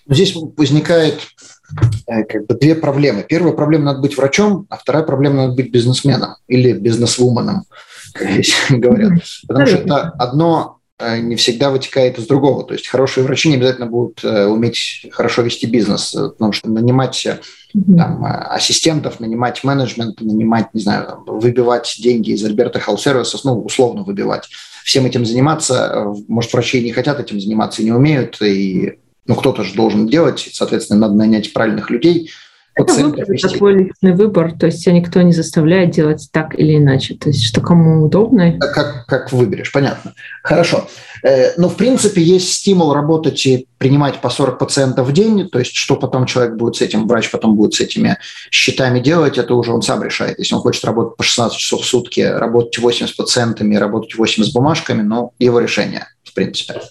Здесь 0.09 0.37
возникает 0.57 1.15
Э, 2.07 2.25
как 2.25 2.47
бы 2.47 2.55
две 2.55 2.75
проблемы. 2.75 3.25
Первая 3.29 3.53
проблема– 3.53 3.85
надо 3.87 4.00
быть 4.00 4.17
врачом, 4.17 4.67
а 4.71 4.76
вторая 4.76 5.03
проблема– 5.03 5.37
надо 5.37 5.55
быть 5.55 5.71
бизнесменом 5.71 6.37
или 6.47 6.73
бизнесвуменом, 6.73 7.65
говорят. 8.70 9.23
Потому 9.46 9.66
что 9.66 9.76
это 9.76 10.02
одно 10.18 10.78
э, 10.99 11.18
не 11.18 11.37
всегда 11.37 11.70
вытекает 11.70 12.18
из 12.18 12.26
другого. 12.26 12.64
То 12.64 12.75
есть 12.75 12.88
хорошие 12.88 13.25
врачи 13.25 13.49
не 13.49 13.56
обязательно 13.56 13.87
будут 13.87 14.25
э, 14.25 14.46
уметь 14.46 15.06
хорошо 15.12 15.42
вести 15.42 15.66
бизнес, 15.66 16.12
потому 16.12 16.52
что 16.52 16.68
нанимать 16.70 17.26
там, 17.96 18.25
ассистентов, 18.25 19.20
нанимать 19.20 19.62
менеджмент, 19.64 20.20
нанимать, 20.20 20.73
не 20.73 20.80
знаю, 20.80 21.25
выбивать 21.26 21.96
деньги 21.99 22.30
из 22.30 22.44
Альберта 22.44 22.78
Services, 22.78 23.40
ну, 23.44 23.61
условно 23.61 24.02
выбивать. 24.02 24.49
Всем 24.85 25.04
этим 25.04 25.26
заниматься, 25.26 26.14
может, 26.28 26.52
врачи 26.52 26.82
не 26.82 26.92
хотят 26.92 27.20
этим 27.20 27.40
заниматься 27.40 27.82
и 27.82 27.85
не 27.85 27.92
умеют, 27.92 28.40
и 28.40 28.99
ну, 29.26 29.35
кто-то 29.35 29.64
же 29.64 29.75
должен 29.75 30.06
делать, 30.06 30.49
соответственно, 30.52 31.00
надо 31.00 31.14
нанять 31.14 31.52
правильных 31.52 31.90
людей. 31.90 32.30
Это 32.76 32.92
выбор, 32.92 33.25
это 33.26 33.49
твой 33.49 33.75
личный 33.75 34.12
выбор, 34.12 34.52
то 34.52 34.66
есть 34.66 34.85
тебя 34.85 34.92
никто 34.92 35.23
не 35.23 35.33
заставляет 35.33 35.92
делать 35.92 36.28
так 36.30 36.54
или 36.59 36.76
иначе, 36.76 37.14
то 37.14 37.30
есть 37.30 37.42
что 37.42 37.62
кому 37.62 38.04
удобно. 38.04 38.59
Как, 38.59 39.06
как 39.06 39.33
выберешь, 39.33 39.73
понятно. 39.73 40.12
Хорошо. 40.42 40.87
Э, 41.23 41.52
Но, 41.56 41.62
ну, 41.62 41.68
в 41.71 41.76
принципе, 41.76 42.23
есть 42.23 42.52
стимул 42.52 42.92
работать 42.92 43.47
и 43.47 43.66
принимать 43.78 44.21
по 44.21 44.28
40 44.28 44.59
пациентов 44.59 45.09
в 45.09 45.12
день, 45.12 45.49
то 45.49 45.59
есть 45.59 45.75
что 45.75 45.97
потом 45.97 46.26
человек 46.26 46.56
будет 46.56 46.76
с 46.76 46.83
этим, 46.83 47.09
врач 47.09 47.30
потом 47.30 47.56
будет 47.56 47.73
с 47.73 47.80
этими 47.80 48.18
счетами 48.50 49.00
делать, 49.00 49.38
это 49.38 49.54
уже 49.54 49.73
он 49.73 49.80
сам 49.80 50.02
решает. 50.02 50.38
Если 50.38 50.54
он 50.54 50.61
хочет 50.61 50.85
работать 50.85 51.16
по 51.16 51.23
16 51.23 51.56
часов 51.56 51.80
в 51.80 51.87
сутки, 51.87 52.21
работать 52.21 52.78
8 52.78 53.06
с 53.06 53.12
пациентами, 53.12 53.76
работать 53.76 54.14
8 54.16 54.45
с 54.45 54.52
бумажками, 54.52 55.00
ну, 55.00 55.33
его 55.38 55.61
решение, 55.61 56.09
в 56.25 56.35
принципе. 56.35 56.83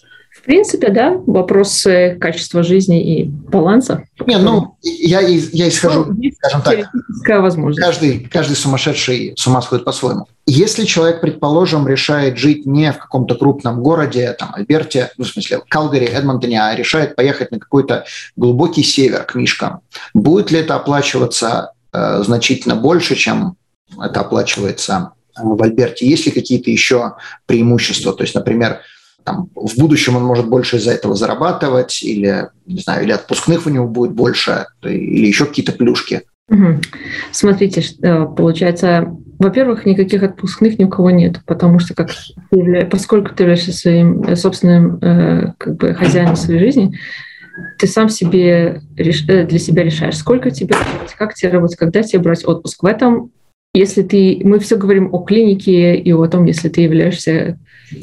В 0.45 0.47
принципе, 0.47 0.89
да, 0.89 1.19
вопрос 1.25 1.87
качества 2.21 2.61
жизни 2.61 3.17
и 3.17 3.23
баланса. 3.23 4.03
Не, 4.27 4.37
ну, 4.37 4.77
я, 4.83 5.21
я 5.21 5.67
исхожу, 5.69 6.05
ну, 6.05 6.31
скажем 6.37 6.61
так, 6.61 7.41
возможность. 7.41 7.83
Каждый, 7.83 8.19
каждый 8.31 8.55
сумасшедший 8.55 9.33
с 9.35 9.47
ума 9.47 9.63
сходит 9.63 9.85
по-своему. 9.85 10.27
Если 10.45 10.85
человек, 10.85 11.19
предположим, 11.19 11.87
решает 11.87 12.37
жить 12.37 12.67
не 12.67 12.91
в 12.91 12.99
каком-то 12.99 13.33
крупном 13.33 13.81
городе, 13.81 14.35
там, 14.37 14.51
Альберте, 14.53 15.09
ну, 15.17 15.25
в 15.25 15.29
смысле, 15.29 15.63
Калгари, 15.67 16.05
Эдмонтоне, 16.05 16.61
а 16.61 16.75
решает 16.75 17.15
поехать 17.15 17.49
на 17.49 17.57
какой-то 17.57 18.05
глубокий 18.35 18.83
север 18.83 19.23
к 19.23 19.33
Мишкам, 19.33 19.79
будет 20.13 20.51
ли 20.51 20.59
это 20.59 20.75
оплачиваться 20.75 21.71
э, 21.91 22.21
значительно 22.23 22.75
больше, 22.75 23.15
чем 23.15 23.57
это 23.99 24.19
оплачивается 24.19 25.13
в 25.35 25.63
Альберте? 25.63 26.07
Есть 26.07 26.27
ли 26.27 26.31
какие-то 26.31 26.69
еще 26.69 27.15
преимущества? 27.47 28.13
То 28.13 28.21
есть, 28.21 28.35
например, 28.35 28.81
там, 29.25 29.49
в 29.55 29.77
будущем 29.77 30.15
он 30.15 30.23
может 30.23 30.47
больше 30.47 30.77
из-за 30.77 30.91
этого 30.91 31.15
зарабатывать, 31.15 32.03
или, 32.03 32.49
не 32.67 32.79
знаю, 32.79 33.03
или 33.03 33.11
отпускных 33.11 33.65
у 33.65 33.69
него 33.69 33.87
будет 33.87 34.13
больше, 34.13 34.67
или 34.83 35.25
еще 35.25 35.45
какие-то 35.45 35.71
плюшки. 35.71 36.21
Угу. 36.47 36.79
Смотрите, 37.31 37.83
э, 38.03 38.25
получается, 38.37 39.11
во-первых, 39.39 39.87
никаких 39.87 40.21
отпускных 40.21 40.77
ни 40.77 40.83
у 40.83 40.89
кого 40.89 41.09
нет, 41.09 41.41
потому 41.47 41.79
что 41.79 41.95
как 41.95 42.11
поскольку 42.91 43.33
ты 43.33 43.43
являешься 43.43 43.73
своим 43.73 44.21
э, 44.21 44.35
собственным 44.35 44.99
э, 45.01 45.53
как 45.57 45.77
бы 45.77 45.95
хозяином 45.95 46.35
своей 46.35 46.59
жизни, 46.59 46.95
ты 47.79 47.87
сам 47.87 48.09
себе 48.09 48.81
для 48.95 49.59
себя 49.59 49.83
решаешь, 49.83 50.17
сколько 50.17 50.51
тебе 50.51 50.75
работать, 50.75 51.15
как 51.17 51.33
тебе 51.33 51.51
работать, 51.51 51.77
когда 51.77 52.03
тебе 52.03 52.19
брать 52.19 52.45
отпуск. 52.45 52.83
В 52.83 52.85
этом, 52.85 53.31
если 53.75 54.03
ты, 54.03 54.41
мы 54.43 54.59
все 54.59 54.77
говорим 54.77 55.09
о 55.13 55.19
клинике 55.19 55.95
и 55.95 56.13
о 56.13 56.25
том, 56.27 56.45
если 56.45 56.69
ты 56.69 56.81
являешься 56.81 57.59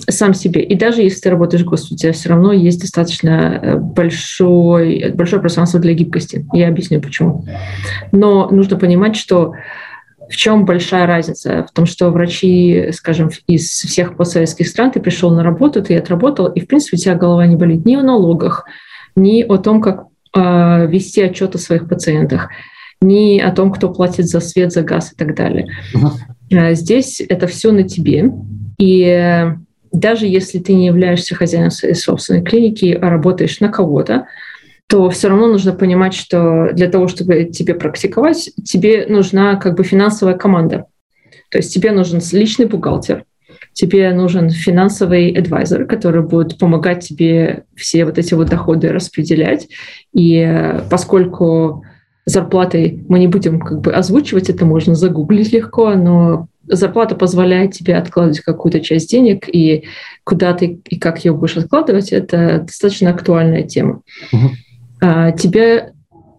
сам 0.09 0.35
себе. 0.35 0.63
И 0.63 0.75
даже 0.77 1.03
если 1.03 1.21
ты 1.21 1.31
работаешь 1.31 1.65
в 1.65 1.69
государстве, 1.69 2.11
у 2.11 2.13
все 2.13 2.29
равно 2.29 2.53
есть 2.53 2.81
достаточно 2.81 3.61
э, 3.63 3.77
большой, 3.77 5.13
большое 5.15 5.41
пространство 5.41 5.81
для 5.81 5.95
гибкости. 5.95 6.47
Я 6.53 6.69
объясню 6.69 7.01
почему. 7.01 7.47
Но 8.13 8.49
нужно 8.51 8.79
понимать, 8.79 9.17
что 9.17 9.55
в 10.29 10.37
чем 10.37 10.65
большая 10.65 11.07
разница? 11.07 11.67
В 11.69 11.73
том, 11.73 11.87
что 11.87 12.11
врачи, 12.11 12.91
скажем, 12.93 13.31
из 13.47 13.69
всех 13.69 14.17
постсоветских 14.17 14.69
стран, 14.69 14.93
ты 14.93 15.01
пришел 15.01 15.31
на 15.31 15.43
работу, 15.43 15.83
ты 15.83 15.97
отработал, 15.97 16.47
и, 16.47 16.61
в 16.61 16.67
принципе, 16.67 16.97
у 16.97 17.01
тебя 17.01 17.15
голова 17.15 17.47
не 17.47 17.57
болит 17.57 17.85
ни 17.85 17.97
о 17.97 18.03
налогах, 18.03 18.65
ни 19.17 19.43
о 19.43 19.57
том, 19.59 19.81
как 19.81 20.05
э, 20.35 20.87
вести 20.87 21.23
отчет 21.23 21.55
о 21.55 21.59
своих 21.59 21.89
пациентах, 21.89 22.51
ни 23.03 23.39
о 23.39 23.51
том, 23.51 23.73
кто 23.73 23.93
платит 23.93 24.27
за 24.27 24.41
свет, 24.41 24.73
за 24.73 24.83
газ 24.83 25.13
и 25.13 25.17
так 25.17 25.35
далее. 25.35 25.69
Uh-huh. 25.95 26.75
Здесь 26.75 27.21
это 27.21 27.47
все 27.47 27.73
на 27.73 27.83
тебе. 27.83 28.33
И 28.79 29.53
даже 29.93 30.27
если 30.27 30.59
ты 30.59 30.75
не 30.75 30.87
являешься 30.87 31.35
хозяином 31.35 31.71
своей 31.71 31.95
собственной 31.95 32.43
клиники, 32.43 32.99
а 33.01 33.11
работаешь 33.11 33.61
на 33.61 33.69
кого-то, 33.69 34.27
то 34.89 35.09
все 35.11 35.29
равно 35.29 35.47
нужно 35.47 35.73
понимать, 35.73 36.15
что 36.15 36.71
для 36.73 36.89
того, 36.89 37.09
чтобы 37.09 37.45
тебе 37.45 37.75
практиковать, 37.75 38.51
тебе 38.65 39.07
нужна 39.07 39.57
как 39.57 39.77
бы 39.77 39.85
финансовая 39.85 40.37
команда. 40.37 40.87
То 41.51 41.59
есть 41.59 41.73
тебе 41.73 41.93
нужен 41.93 42.21
личный 42.33 42.67
бухгалтер, 42.67 43.25
тебе 43.73 44.13
нужен 44.13 44.51
финансовый 44.51 45.33
адвайзер, 45.33 45.87
который 45.87 46.23
будет 46.23 46.59
помогать 46.59 47.07
тебе 47.07 47.65
все 47.75 48.05
вот 48.05 48.19
эти 48.19 48.35
вот 48.35 48.49
доходы 48.49 48.89
распределять. 48.89 49.69
И 50.13 50.37
э, 50.37 50.83
поскольку 50.91 51.85
зарплаты 52.25 53.05
мы 53.09 53.19
не 53.19 53.27
будем 53.27 53.61
как 53.61 53.81
бы 53.81 53.93
озвучивать, 53.93 54.51
это 54.51 54.65
можно 54.65 54.95
загуглить 54.95 55.53
легко, 55.53 55.95
но 55.95 56.47
зарплата 56.67 57.15
позволяет 57.15 57.73
тебе 57.73 57.97
откладывать 57.97 58.41
какую-то 58.41 58.81
часть 58.81 59.11
денег, 59.11 59.49
и 59.49 59.85
куда 60.25 60.53
ты 60.55 60.81
и 60.89 60.99
как 60.99 61.25
ее 61.25 61.33
будешь 61.33 61.57
откладывать, 61.57 62.13
это 62.13 62.61
достаточно 62.61 63.11
актуальная 63.11 63.63
тема. 63.65 64.03
Угу. 64.33 65.39
тебе 65.39 65.93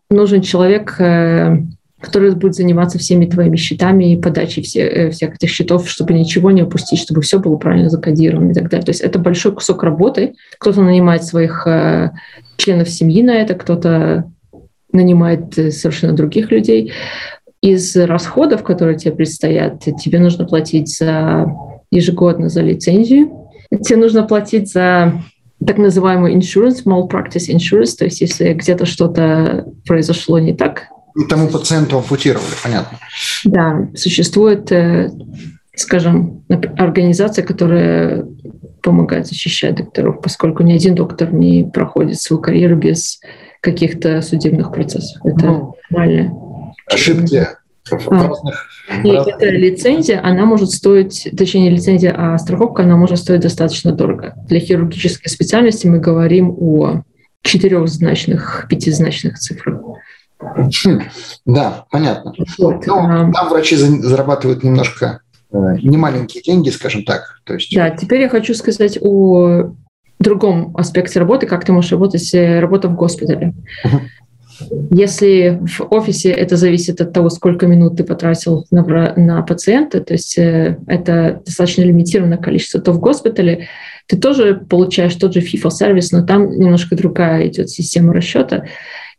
нужен 0.09 0.41
человек, 0.41 0.95
э, 0.99 1.57
который 1.99 2.35
будет 2.35 2.53
заниматься 2.53 2.99
всеми 2.99 3.25
твоими 3.25 3.55
счетами 3.55 4.13
и 4.13 4.21
подачей 4.21 4.61
все, 4.61 4.81
э, 4.81 5.09
всех 5.09 5.35
этих 5.35 5.49
счетов, 5.49 5.89
чтобы 5.89 6.13
ничего 6.13 6.51
не 6.51 6.61
упустить, 6.61 6.99
чтобы 6.99 7.21
все 7.21 7.39
было 7.39 7.55
правильно 7.57 7.89
закодировано 7.89 8.51
и 8.51 8.53
так 8.53 8.69
далее. 8.69 8.85
То 8.85 8.91
есть 8.91 9.01
это 9.01 9.19
большой 9.19 9.53
кусок 9.53 9.83
работы. 9.83 10.35
Кто-то 10.59 10.81
нанимает 10.81 11.23
своих 11.23 11.65
э, 11.65 12.11
членов 12.57 12.89
семьи 12.89 13.23
на 13.23 13.35
это, 13.35 13.55
кто-то 13.55 14.31
нанимает 14.93 15.53
совершенно 15.53 16.13
других 16.13 16.51
людей. 16.51 16.93
Из 17.61 17.95
расходов, 17.95 18.63
которые 18.63 18.97
тебе 18.97 19.13
предстоят, 19.13 19.79
тебе 19.79 20.19
нужно 20.19 20.45
платить 20.45 20.95
за 20.95 21.45
ежегодно 21.91 22.49
за 22.49 22.61
лицензию, 22.61 23.49
тебе 23.83 23.97
нужно 23.97 24.23
платить 24.23 24.71
за 24.71 25.13
так 25.65 25.77
называемый 25.77 26.35
insurance, 26.35 26.83
malpractice 26.85 27.49
insurance, 27.49 27.95
то 27.97 28.05
есть 28.05 28.21
если 28.21 28.53
где-то 28.53 28.85
что-то 28.85 29.65
произошло 29.85 30.39
не 30.39 30.53
так, 30.53 30.87
и 31.15 31.25
тому 31.25 31.47
пациенту 31.47 31.97
ампутировали, 31.97 32.53
понятно. 32.63 32.97
Да, 33.45 33.87
существует, 33.95 34.71
э, 34.71 35.11
скажем, 35.75 36.43
организация, 36.49 37.45
которая 37.45 38.25
помогает 38.81 39.27
защищать 39.27 39.75
докторов, 39.75 40.21
поскольку 40.21 40.63
ни 40.63 40.73
один 40.73 40.95
доктор 40.95 41.31
не 41.31 41.63
проходит 41.63 42.19
свою 42.19 42.41
карьеру 42.41 42.75
без 42.75 43.19
каких-то 43.63 44.21
судебных 44.21 44.73
процессов. 44.73 45.21
Это 45.23 45.45
ну, 45.45 45.75
нормально. 45.89 46.33
Ошибки 46.85 47.47
в 47.89 48.11
а. 48.11 48.27
разных... 48.27 48.67
И 49.03 49.11
разных... 49.11 49.35
эта 49.35 49.45
лицензия, 49.49 50.21
она 50.21 50.45
может 50.45 50.69
стоить, 50.71 51.29
точнее 51.37 51.61
не 51.61 51.69
лицензия, 51.69 52.13
а 52.15 52.37
страховка, 52.37 52.83
она 52.83 52.97
может 52.97 53.19
стоить 53.19 53.39
достаточно 53.39 53.93
дорого. 53.93 54.35
Для 54.47 54.59
хирургической 54.59 55.31
специальности 55.31 55.87
мы 55.87 55.99
говорим 55.99 56.53
о 56.59 57.03
четырехзначных, 57.41 58.67
пятизначных 58.69 59.39
цифрах. 59.39 59.81
Да, 61.45 61.85
понятно. 61.89 62.33
Вот, 62.57 62.85
Но 62.85 62.97
а... 62.99 63.31
там 63.31 63.49
врачи 63.49 63.77
зарабатывают 63.77 64.61
немножко 64.61 65.21
э, 65.53 65.55
немаленькие 65.81 66.43
деньги, 66.43 66.69
скажем 66.69 67.05
так. 67.05 67.39
То 67.45 67.53
есть... 67.53 67.73
Да, 67.73 67.91
теперь 67.91 68.21
я 68.21 68.29
хочу 68.29 68.53
сказать 68.53 68.97
о 69.01 69.73
другом 70.23 70.75
аспекте 70.75 71.19
работы, 71.19 71.45
как 71.45 71.65
ты 71.65 71.71
можешь 71.71 71.91
работать, 71.91 72.33
э, 72.33 72.59
работа 72.59 72.87
в 72.87 72.95
госпитале. 72.95 73.53
Uh-huh. 73.85 73.99
Если 74.91 75.59
в 75.61 75.81
офисе 75.93 76.31
это 76.31 76.57
зависит 76.57 77.01
от 77.01 77.13
того, 77.13 77.29
сколько 77.29 77.67
минут 77.67 77.97
ты 77.97 78.03
потратил 78.03 78.65
на, 78.71 79.13
на 79.15 79.41
пациента, 79.41 79.99
то 79.99 80.13
есть 80.13 80.37
э, 80.37 80.77
это 80.87 81.41
достаточно 81.45 81.83
лимитированное 81.83 82.37
количество, 82.37 82.79
то 82.79 82.91
в 82.91 82.99
госпитале 82.99 83.67
ты 84.07 84.17
тоже 84.17 84.55
получаешь 84.55 85.15
тот 85.15 85.33
же 85.33 85.39
FIFO-сервис, 85.39 86.11
но 86.11 86.25
там 86.25 86.49
немножко 86.51 86.95
другая 86.95 87.47
идет 87.47 87.69
система 87.69 88.13
расчета. 88.13 88.65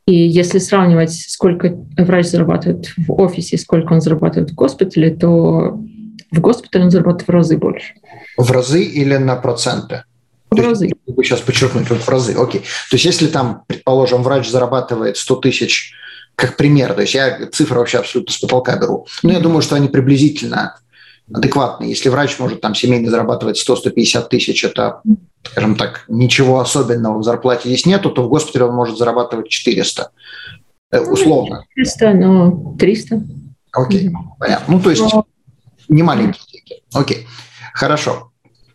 И 0.07 0.15
если 0.15 0.59
сравнивать, 0.59 1.13
сколько 1.13 1.75
врач 1.97 2.27
зарабатывает 2.27 2.93
в 2.97 3.13
офисе, 3.13 3.57
сколько 3.57 3.95
он 3.95 4.01
зарабатывает 4.01 4.51
в 4.51 4.55
госпитале, 4.55 5.11
то 5.11 5.81
в 6.31 6.41
госпитале 6.41 6.85
он 6.85 6.91
зарабатывает 6.91 7.27
в 7.27 7.31
разы 7.31 7.57
больше. 7.57 7.95
В 8.37 8.51
разы 8.51 8.85
или 8.85 9.17
на 9.17 9.37
проценты? 9.37 10.05
В 10.63 10.67
разы. 10.67 10.91
Вы 11.07 11.25
сейчас 11.25 11.41
подчеркнуть 11.41 11.89
в 11.89 12.09
разы. 12.09 12.35
Окей. 12.35 12.61
То 12.91 12.97
есть 12.97 13.05
если 13.05 13.27
там, 13.27 13.63
предположим, 13.67 14.23
врач 14.23 14.49
зарабатывает 14.49 15.17
100 15.17 15.37
тысяч 15.37 15.95
как 16.37 16.57
пример, 16.57 16.95
то 16.95 17.03
есть 17.03 17.15
я 17.15 17.47
цифры 17.53 17.79
вообще 17.79 17.99
абсолютно 17.99 18.33
с 18.33 18.39
потолка 18.39 18.77
беру, 18.77 19.07
но 19.23 19.33
я 19.33 19.41
думаю, 19.41 19.63
что 19.63 19.77
они 19.77 19.89
приблизительно 19.89 20.77
адекватные. 21.33 21.91
Если 21.91 22.09
врач 22.09 22.39
может 22.39 22.61
там 22.61 22.75
семейно 22.75 23.11
зарабатывать 23.11 23.63
100-150 23.69 24.29
тысяч, 24.29 24.65
это, 24.65 25.01
скажем 25.43 25.77
так, 25.77 26.05
ничего 26.09 26.61
особенного 26.61 27.19
в 27.19 27.23
зарплате 27.23 27.69
здесь 27.69 27.87
нету, 27.87 28.11
то 28.11 28.23
в 28.23 28.29
госпитале 28.29 28.67
он 28.67 28.75
может 28.75 28.99
зарабатывать 28.99 29.49
400. 29.49 30.11
Э, 30.91 31.01
ну, 31.01 31.13
условно. 31.13 31.65
400, 31.77 32.13
но 32.15 32.77
300. 32.79 33.23
Окей, 33.73 34.11
понятно. 34.39 34.75
Ну, 34.75 34.81
то 34.81 34.91
есть 34.91 35.03
но... 35.03 35.27
не 35.89 36.03
маленькие 36.03 36.45
деньги. 36.53 36.83
Окей, 36.93 37.27
хорошо. 37.73 38.31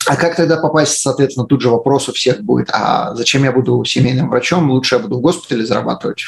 А 0.10 0.15
как 0.15 0.36
тогда 0.36 0.58
попасть, 0.58 1.00
соответственно, 1.02 1.45
тут 1.45 1.62
же 1.62 1.69
вопрос 1.69 2.10
у 2.10 2.13
всех 2.13 2.41
будет, 2.41 2.72
а 2.74 3.13
зачем 3.13 3.43
я 3.43 3.52
буду 3.52 3.86
семейным 3.86 4.32
врачом? 4.32 4.72
Лучше 4.72 4.95
я 4.95 5.02
буду 5.02 5.17
в 5.17 5.22
госпитале 5.22 5.63
зарабатывать 5.63 6.24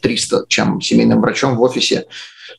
300, 0.00 0.36
э, 0.36 0.40
чем 0.48 0.80
семейным 0.80 1.20
врачом 1.20 1.56
в 1.56 1.60
офисе 1.60 2.06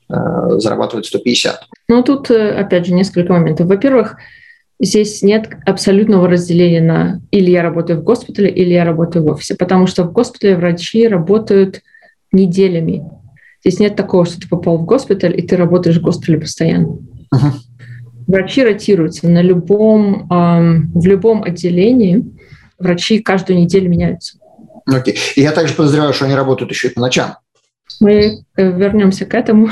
э, 0.08 0.14
зарабатывать 0.60 1.08
150. 1.08 1.64
Ну, 1.88 2.04
тут, 2.04 2.30
э, 2.30 2.52
опять 2.52 2.86
же, 2.86 2.94
несколько 2.94 3.34
моментов. 3.34 3.66
Во-первых, 3.66 4.18
здесь 4.80 5.24
нет 5.24 5.50
абсолютного 5.66 6.28
разделения 6.28 6.82
на 6.82 7.20
или 7.32 7.50
я 7.50 7.64
работаю 7.64 8.00
в 8.00 8.04
госпитале, 8.04 8.52
или 8.52 8.74
я 8.74 8.86
работаю 8.86 9.26
в 9.26 9.32
офисе, 9.32 9.56
потому 9.56 9.88
что 9.88 10.04
в 10.04 10.12
госпитале 10.12 10.56
врачи 10.56 11.08
работают 11.08 11.82
неделями. 12.32 13.10
Здесь 13.66 13.80
нет 13.80 13.96
такого, 13.96 14.28
что 14.28 14.40
ты 14.40 14.48
попал 14.48 14.78
в 14.78 14.86
госпиталь, 14.86 15.36
и 15.36 15.42
ты 15.42 15.58
работаешь 15.58 15.98
в 15.98 16.04
госпитале 16.04 16.42
постоянно. 16.42 17.00
Uh-huh. 17.34 17.54
Врачи 18.28 18.64
ротируются 18.64 19.28
на 19.28 19.42
любом, 19.42 20.28
в 20.30 21.06
любом 21.06 21.44
отделении. 21.44 22.26
Врачи 22.78 23.20
каждую 23.20 23.60
неделю 23.60 23.90
меняются. 23.90 24.38
Окей. 24.86 25.14
Okay. 25.14 25.18
И 25.36 25.42
я 25.42 25.52
также 25.52 25.74
подозреваю, 25.74 26.14
что 26.14 26.26
они 26.26 26.36
работают 26.36 26.72
еще 26.72 26.90
и 26.90 26.94
по 26.94 27.02
ночам. 27.02 27.38
Мы 28.00 28.44
э, 28.56 28.72
вернемся 28.72 29.26
к 29.26 29.34
этому. 29.34 29.70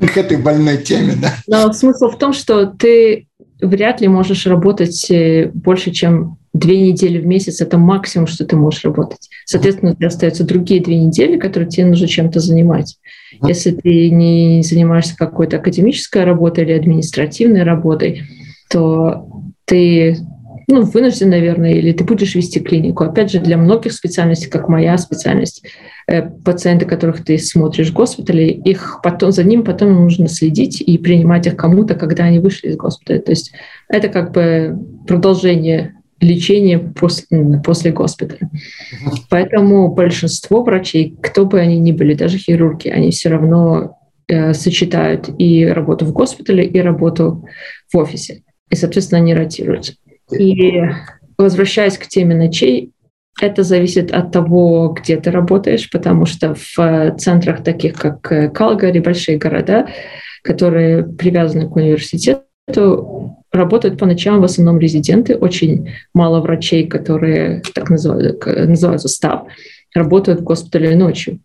К 0.00 0.16
этой 0.16 0.36
больной 0.36 0.78
теме, 0.78 1.14
да. 1.20 1.34
Но 1.46 1.72
смысл 1.72 2.08
в 2.10 2.18
том, 2.18 2.32
что 2.32 2.66
ты 2.66 3.26
вряд 3.60 4.00
ли 4.00 4.08
можешь 4.08 4.46
работать 4.46 5.10
э, 5.10 5.50
больше, 5.54 5.90
чем 5.90 6.37
две 6.58 6.80
недели 6.80 7.18
в 7.18 7.26
месяц. 7.26 7.60
Это 7.60 7.78
максимум, 7.78 8.26
что 8.26 8.44
ты 8.44 8.56
можешь 8.56 8.84
работать. 8.84 9.28
Соответственно, 9.44 9.96
у 9.98 10.06
остаются 10.06 10.44
другие 10.44 10.82
две 10.82 10.98
недели, 10.98 11.38
которые 11.38 11.68
тебе 11.68 11.86
нужно 11.86 12.06
чем-то 12.06 12.40
занимать. 12.40 12.96
Если 13.42 13.72
ты 13.72 14.10
не 14.10 14.62
занимаешься 14.62 15.16
какой-то 15.16 15.56
академической 15.56 16.24
работой 16.24 16.64
или 16.64 16.72
административной 16.72 17.62
работой, 17.62 18.22
то 18.70 19.26
ты 19.64 20.16
ну, 20.70 20.82
вынужден, 20.82 21.30
наверное, 21.30 21.72
или 21.72 21.92
ты 21.92 22.04
будешь 22.04 22.34
вести 22.34 22.60
клинику. 22.60 23.02
Опять 23.02 23.30
же, 23.30 23.40
для 23.40 23.56
многих 23.56 23.92
специальностей, 23.92 24.50
как 24.50 24.68
моя 24.68 24.98
специальность, 24.98 25.64
э, 26.06 26.22
пациенты, 26.22 26.84
которых 26.84 27.24
ты 27.24 27.38
смотришь 27.38 27.88
в 27.88 27.94
госпитале, 27.94 28.50
их 28.50 29.00
потом, 29.02 29.32
за 29.32 29.44
ним 29.44 29.64
потом 29.64 29.94
нужно 29.94 30.28
следить 30.28 30.82
и 30.82 30.98
принимать 30.98 31.46
их 31.46 31.56
кому-то, 31.56 31.94
когда 31.94 32.24
они 32.24 32.38
вышли 32.38 32.68
из 32.68 32.76
госпиталя. 32.76 33.20
То 33.20 33.32
есть 33.32 33.52
это 33.88 34.08
как 34.08 34.32
бы 34.32 34.78
продолжение 35.06 35.94
лечения 36.20 36.78
после, 36.78 37.60
после 37.64 37.92
госпиталя. 37.92 38.50
Поэтому 39.30 39.88
большинство 39.88 40.62
врачей, 40.62 41.16
кто 41.22 41.46
бы 41.46 41.60
они 41.60 41.78
ни 41.78 41.92
были, 41.92 42.14
даже 42.14 42.38
хирурги, 42.38 42.88
они 42.88 43.10
все 43.10 43.28
равно 43.28 43.98
э, 44.26 44.52
сочетают 44.52 45.30
и 45.38 45.66
работу 45.66 46.04
в 46.04 46.12
госпитале, 46.12 46.64
и 46.64 46.80
работу 46.80 47.46
в 47.92 47.96
офисе. 47.96 48.42
И, 48.70 48.76
соответственно, 48.76 49.20
они 49.20 49.34
ротируются. 49.34 49.94
И 50.36 50.82
возвращаясь 51.38 51.98
к 51.98 52.06
теме 52.06 52.34
ночей, 52.34 52.92
это 53.40 53.62
зависит 53.62 54.10
от 54.10 54.32
того, 54.32 54.88
где 54.88 55.16
ты 55.16 55.30
работаешь, 55.30 55.88
потому 55.90 56.26
что 56.26 56.54
в 56.54 56.78
э, 56.78 57.16
центрах 57.16 57.62
таких, 57.62 57.94
как 57.94 58.32
э, 58.32 58.50
Калгари, 58.50 58.98
большие 58.98 59.38
города, 59.38 59.88
которые 60.42 61.04
привязаны 61.04 61.68
к 61.68 61.76
университету, 61.76 63.37
работают 63.58 63.98
по 63.98 64.06
ночам 64.06 64.40
в 64.40 64.44
основном 64.44 64.78
резиденты, 64.78 65.36
очень 65.36 65.90
мало 66.14 66.40
врачей, 66.40 66.86
которые 66.86 67.62
так 67.74 67.90
называют, 67.90 68.44
называются 68.46 69.08
став, 69.08 69.48
работают 69.94 70.40
в 70.40 70.44
госпитале 70.44 70.96
ночью. 70.96 71.40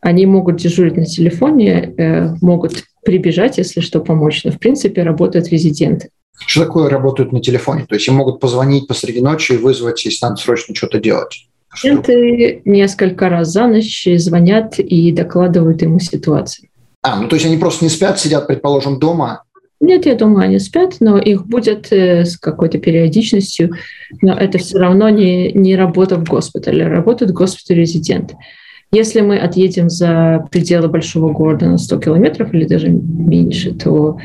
Они 0.00 0.26
могут 0.26 0.56
дежурить 0.56 0.96
на 0.96 1.06
телефоне, 1.06 1.94
э, 1.96 2.34
могут 2.40 2.84
прибежать, 3.04 3.58
если 3.58 3.80
что, 3.80 4.00
помочь, 4.00 4.44
но 4.44 4.50
в 4.50 4.58
принципе 4.58 5.02
работают 5.02 5.48
резиденты. 5.48 6.10
Что 6.46 6.64
такое 6.64 6.90
работают 6.90 7.32
на 7.32 7.40
телефоне? 7.40 7.86
То 7.88 7.94
есть 7.94 8.06
им 8.08 8.14
могут 8.14 8.40
позвонить 8.40 8.86
посреди 8.86 9.20
ночи 9.20 9.52
и 9.52 9.56
вызвать, 9.56 10.04
если 10.04 10.26
надо 10.26 10.36
срочно 10.36 10.74
что-то 10.74 11.00
делать? 11.00 11.48
Клиенты 11.80 12.62
несколько 12.64 13.28
раз 13.28 13.48
за 13.48 13.66
ночь 13.66 14.06
звонят 14.16 14.78
и 14.78 15.10
докладывают 15.12 15.82
ему 15.82 15.98
ситуацию. 15.98 16.68
А, 17.02 17.20
ну 17.20 17.28
то 17.28 17.36
есть 17.36 17.46
они 17.46 17.56
просто 17.56 17.84
не 17.84 17.90
спят, 17.90 18.18
сидят, 18.18 18.46
предположим, 18.46 18.98
дома 18.98 19.44
нет, 19.84 20.06
я 20.06 20.14
думаю, 20.14 20.44
они 20.44 20.58
спят, 20.58 20.96
но 21.00 21.18
их 21.18 21.46
будет 21.46 21.92
э, 21.92 22.24
с 22.24 22.36
какой-то 22.36 22.78
периодичностью. 22.78 23.70
Но 24.22 24.34
это 24.34 24.58
все 24.58 24.78
равно 24.78 25.08
не, 25.08 25.52
не 25.52 25.76
работа 25.76 26.16
в 26.16 26.24
госпитале, 26.24 26.86
работает 26.86 27.32
госпиталь 27.32 27.78
резидент. 27.78 28.34
Если 28.92 29.20
мы 29.20 29.38
отъедем 29.38 29.90
за 29.90 30.46
пределы 30.50 30.88
большого 30.88 31.32
города 31.32 31.66
на 31.66 31.78
100 31.78 31.98
километров 31.98 32.54
или 32.54 32.64
даже 32.64 32.88
меньше, 32.88 33.74
то 33.74 34.18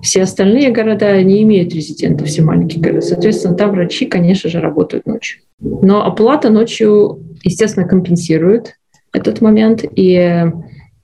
Все 0.00 0.22
остальные 0.22 0.70
города 0.70 1.20
не 1.22 1.42
имеют 1.42 1.74
резидентов, 1.74 2.28
все 2.28 2.42
маленькие 2.42 2.80
города. 2.80 3.00
Соответственно, 3.00 3.56
там 3.56 3.72
врачи, 3.72 4.06
конечно 4.06 4.48
же, 4.48 4.60
работают 4.60 5.06
ночью. 5.06 5.42
Но 5.60 6.04
оплата 6.04 6.50
ночью, 6.50 7.20
естественно, 7.42 7.86
компенсирует 7.86 8.74
этот 9.12 9.40
момент. 9.40 9.84
И 9.96 10.14
э, 10.14 10.50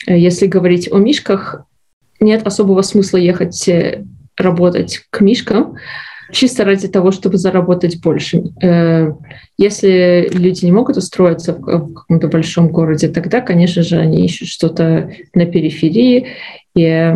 если 0.06 0.46
говорить 0.46 0.90
о 0.92 0.98
мишках, 0.98 1.66
нет 2.20 2.46
особого 2.46 2.82
смысла 2.82 3.18
ехать 3.18 3.68
э, 3.68 4.04
работать 4.36 5.00
к 5.10 5.20
мишкам, 5.20 5.76
чисто 6.32 6.64
ради 6.64 6.88
того, 6.88 7.12
чтобы 7.12 7.38
заработать 7.38 8.00
больше. 8.00 8.42
Э, 8.62 9.12
если 9.58 10.28
люди 10.32 10.64
не 10.64 10.72
могут 10.72 10.96
устроиться 10.96 11.54
в 11.54 11.60
каком-то 11.60 12.28
большом 12.28 12.68
городе, 12.68 13.08
тогда, 13.08 13.40
конечно 13.40 13.82
же, 13.82 13.98
они 13.98 14.24
ищут 14.24 14.48
что-то 14.48 15.10
на 15.34 15.46
периферии, 15.46 16.28
и 16.74 17.14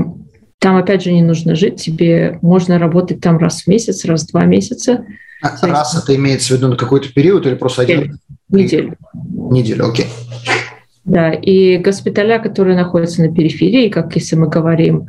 там, 0.59 0.77
опять 0.77 1.03
же, 1.03 1.13
не 1.13 1.23
нужно 1.23 1.55
жить, 1.55 1.77
тебе 1.81 2.39
можно 2.43 2.79
работать 2.79 3.21
там 3.21 3.39
раз 3.39 3.63
в 3.63 3.67
месяц, 3.69 4.05
раз 4.05 4.25
в 4.25 4.31
два 4.31 4.45
месяца. 4.45 5.05
А, 5.41 5.67
раз 5.67 5.95
это 6.03 6.17
имеется 6.17 6.55
в 6.55 6.57
виду 6.57 6.69
на 6.69 6.77
какой-то 6.77 7.13
период 7.13 7.47
или 7.47 7.55
просто 7.55 7.83
один? 7.83 8.19
Неделю. 8.49 8.97
Неделю, 9.15 9.89
окей. 9.89 10.07
Да, 11.09 11.33
и 11.33 11.79
госпиталя, 11.79 12.39
которые 12.39 12.77
находятся 12.77 13.23
на 13.23 13.35
периферии, 13.35 13.89
как 13.89 14.15
если 14.15 14.37
мы 14.37 14.47
говорим 14.47 15.09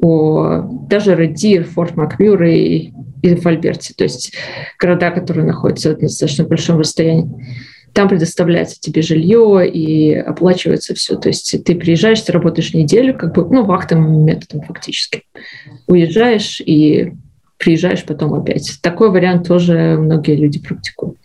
о 0.00 0.60
даже 0.88 1.16
Редир, 1.16 1.64
Форт 1.64 1.96
Макмюр 1.96 2.40
и, 2.44 2.92
и 3.22 3.34
в 3.34 3.44
Альберте, 3.44 3.92
то 3.94 4.04
есть 4.04 4.32
города, 4.78 5.10
которые 5.10 5.44
находятся 5.44 5.90
на 5.90 5.96
достаточно 5.96 6.44
большом 6.44 6.78
расстоянии. 6.78 7.28
Там 7.92 8.08
предоставляется 8.08 8.80
тебе 8.80 9.02
жилье 9.02 9.68
и 9.68 10.14
оплачивается 10.14 10.94
все. 10.94 11.16
То 11.16 11.28
есть 11.28 11.64
ты 11.64 11.74
приезжаешь, 11.74 12.20
ты 12.20 12.30
работаешь 12.30 12.72
неделю, 12.72 13.18
как 13.18 13.34
бы, 13.34 13.44
ну, 13.44 13.64
вахтовым 13.64 14.24
методом 14.24 14.62
фактически. 14.62 15.24
Уезжаешь 15.88 16.60
и 16.64 17.14
приезжаешь 17.58 18.04
потом 18.04 18.32
опять. 18.34 18.78
Такой 18.80 19.10
вариант 19.10 19.48
тоже 19.48 19.96
многие 19.98 20.36
люди 20.36 20.60
практикуют. 20.60 21.18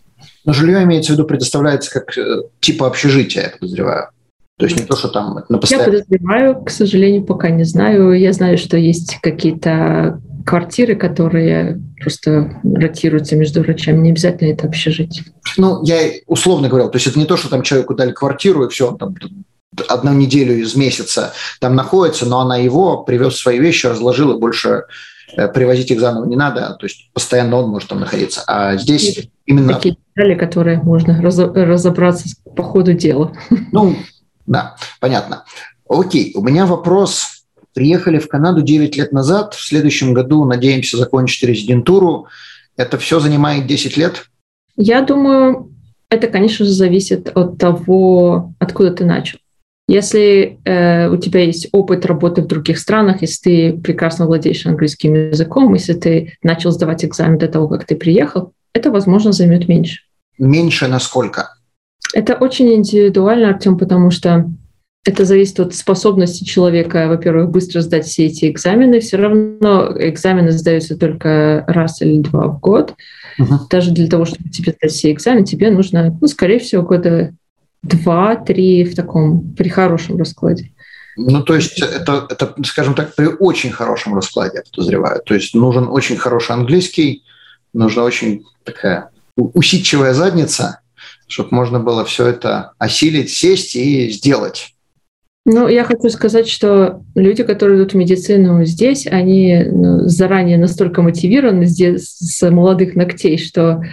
Но 0.46 0.54
жилье 0.54 0.84
имеется 0.84 1.12
в 1.12 1.16
виду 1.16 1.28
предоставляется 1.28 1.92
как 1.92 2.18
э, 2.18 2.42
типа 2.60 2.88
общежития, 2.88 3.44
я 3.44 3.50
подозреваю. 3.50 4.10
То 4.58 4.66
есть 4.66 4.80
не 4.80 4.86
то, 4.86 4.96
что 4.96 5.10
там 5.10 5.44
на 5.50 5.58
постоянно... 5.58 5.86
Я 5.86 5.92
подозреваю, 5.92 6.64
к 6.64 6.70
сожалению, 6.70 7.24
пока 7.24 7.50
не 7.50 7.66
знаю. 7.66 8.14
Я 8.14 8.32
знаю, 8.32 8.58
что 8.58 8.78
есть 8.78 9.20
какие-то 9.22 10.22
квартиры, 10.46 10.96
которые 10.96 11.82
просто 12.02 12.62
ротируются 12.64 13.36
между 13.36 13.62
врачами. 13.62 13.98
Не 13.98 14.12
обязательно 14.12 14.50
это 14.52 14.68
общежитие. 14.68 15.26
Ну, 15.58 15.84
я 15.84 15.98
условно 16.28 16.70
говорил, 16.70 16.90
то 16.90 16.98
есть 16.98 17.08
это 17.08 17.20
не 17.20 17.26
то, 17.26 17.36
что 17.36 17.50
там 17.50 17.64
человеку 17.64 17.96
дали 17.96 18.12
квартиру, 18.12 18.66
и 18.66 18.70
все, 18.70 18.90
он 18.90 18.98
там 18.98 19.16
одну 19.90 20.14
неделю 20.14 20.56
из 20.56 20.76
месяца 20.76 21.34
там 21.60 21.76
находится, 21.76 22.26
но 22.26 22.40
она 22.40 22.56
его 22.58 23.04
привез 23.04 23.36
свои 23.36 23.60
вещи, 23.60 23.88
разложил, 23.88 24.32
и 24.36 24.40
больше 24.40 24.84
э, 25.36 25.48
привозить 25.50 25.92
их 25.92 26.00
заново 26.00 26.26
не 26.26 26.38
надо, 26.38 26.78
то 26.80 26.86
есть 26.86 27.10
постоянно 27.14 27.58
он 27.58 27.70
может 27.70 27.90
там 27.90 28.00
находиться. 28.00 28.44
А 28.48 28.78
здесь 28.78 29.18
есть 29.18 29.30
именно... 29.46 29.74
Такие 29.74 29.98
детали, 30.16 30.36
которые 30.36 30.78
можно 30.78 31.22
разобраться 31.22 32.30
по 32.56 32.64
ходу 32.64 32.94
дела. 32.94 33.34
Ну, 33.74 33.98
да, 34.46 34.76
понятно. 35.00 35.46
Окей, 35.88 36.34
у 36.36 36.42
меня 36.42 36.66
вопрос. 36.66 37.44
Приехали 37.74 38.20
в 38.20 38.28
Канаду 38.28 38.62
9 38.62 38.96
лет 38.96 39.12
назад. 39.12 39.54
В 39.54 39.62
следующем 39.62 40.14
году 40.14 40.46
надеемся 40.46 40.98
закончить 40.98 41.44
резидентуру. 41.44 42.28
Это 42.78 42.98
все 42.98 43.20
занимает 43.20 43.68
10 43.68 43.98
лет? 43.98 44.26
Я 44.78 45.02
думаю, 45.02 45.72
это, 46.10 46.28
конечно 46.28 46.66
же, 46.66 46.72
зависит 46.72 47.32
от 47.36 47.58
того, 47.58 48.54
откуда 48.60 48.92
ты 48.92 49.06
начал. 49.06 49.40
Если 49.88 50.60
э, 50.66 51.10
у 51.10 51.18
тебя 51.18 51.42
есть 51.42 51.68
опыт 51.72 52.06
работы 52.06 52.42
в 52.42 52.48
других 52.48 52.80
странах, 52.80 53.22
если 53.22 53.42
ты 53.44 53.78
прекрасно 53.78 54.26
владеешь 54.26 54.66
английским 54.66 55.14
языком, 55.14 55.74
если 55.74 55.94
ты 55.94 56.38
начал 56.42 56.72
сдавать 56.72 57.06
экзамен 57.06 57.38
до 57.38 57.48
того, 57.48 57.68
как 57.68 57.86
ты 57.86 57.96
приехал, 57.96 58.54
это, 58.74 58.90
возможно, 58.90 59.32
займет 59.32 59.68
меньше. 59.68 60.02
Меньше 60.40 60.88
на 60.88 61.00
сколько? 61.00 61.56
Это 62.16 62.36
очень 62.36 62.74
индивидуально, 62.74 63.50
Артем, 63.50 63.78
потому 63.78 64.10
что 64.10 64.50
это 65.04 65.26
зависит 65.26 65.60
от 65.60 65.76
способности 65.76 66.46
человека, 66.46 67.10
во-первых, 67.10 67.50
быстро 67.50 67.82
сдать 67.82 68.06
все 68.06 68.28
эти 68.28 68.50
экзамены. 68.50 69.02
Все 69.02 69.18
равно 69.18 69.94
экзамены 70.00 70.52
сдаются 70.52 70.98
только 70.98 71.66
раз 71.68 72.02
или 72.02 72.22
два 72.22 72.48
в 72.48 72.62
год. 72.62 72.94
Uh-huh. 73.38 73.58
Даже 73.70 73.92
для 73.92 74.08
того, 74.08 74.24
чтобы 74.24 74.50
тебе 74.50 74.72
сдать 74.72 74.94
все 74.94 75.12
экзамены, 75.12 75.46
тебе 75.46 75.70
нужно, 75.70 76.18
ну, 76.22 76.28
скорее 76.28 76.60
всего, 76.60 76.84
года 76.84 77.34
два-три 77.84 78.86
в 78.86 78.96
таком, 78.96 79.54
при 79.54 79.68
хорошем 79.68 80.18
раскладе. 80.18 80.72
Ну, 81.18 81.44
то 81.44 81.54
есть 81.54 81.82
это, 81.82 82.28
это, 82.30 82.56
скажем 82.64 82.96
так, 82.96 83.14
при 83.14 83.26
очень 83.26 83.72
хорошем 83.72 84.16
раскладе, 84.16 84.60
я 84.60 84.64
подозреваю. 84.72 85.22
То 85.22 85.34
есть 85.34 85.54
нужен 85.54 85.90
очень 85.90 86.16
хороший 86.16 86.54
английский, 86.54 87.24
нужна 87.74 88.04
очень 88.04 88.46
такая 88.64 89.10
усидчивая 89.36 90.14
задница, 90.14 90.80
чтобы 91.28 91.50
можно 91.52 91.80
было 91.80 92.06
все 92.06 92.28
это 92.28 92.74
осилить, 92.78 93.30
сесть 93.30 93.76
и 93.76 94.10
сделать. 94.10 94.76
Ну, 95.48 95.68
я 95.68 95.84
хочу 95.84 96.10
сказать, 96.10 96.48
что 96.48 97.04
люди, 97.14 97.44
которые 97.44 97.78
идут 97.78 97.94
в 97.94 97.98
медицину 97.98 98.66
здесь, 98.66 99.06
они 99.06 99.64
ну, 99.72 100.08
заранее 100.08 100.58
настолько 100.58 101.04
мотивированы 101.04 101.66
здесь 101.66 102.16
с 102.18 102.50
молодых 102.50 102.96
ногтей, 102.96 103.38
что 103.38 103.84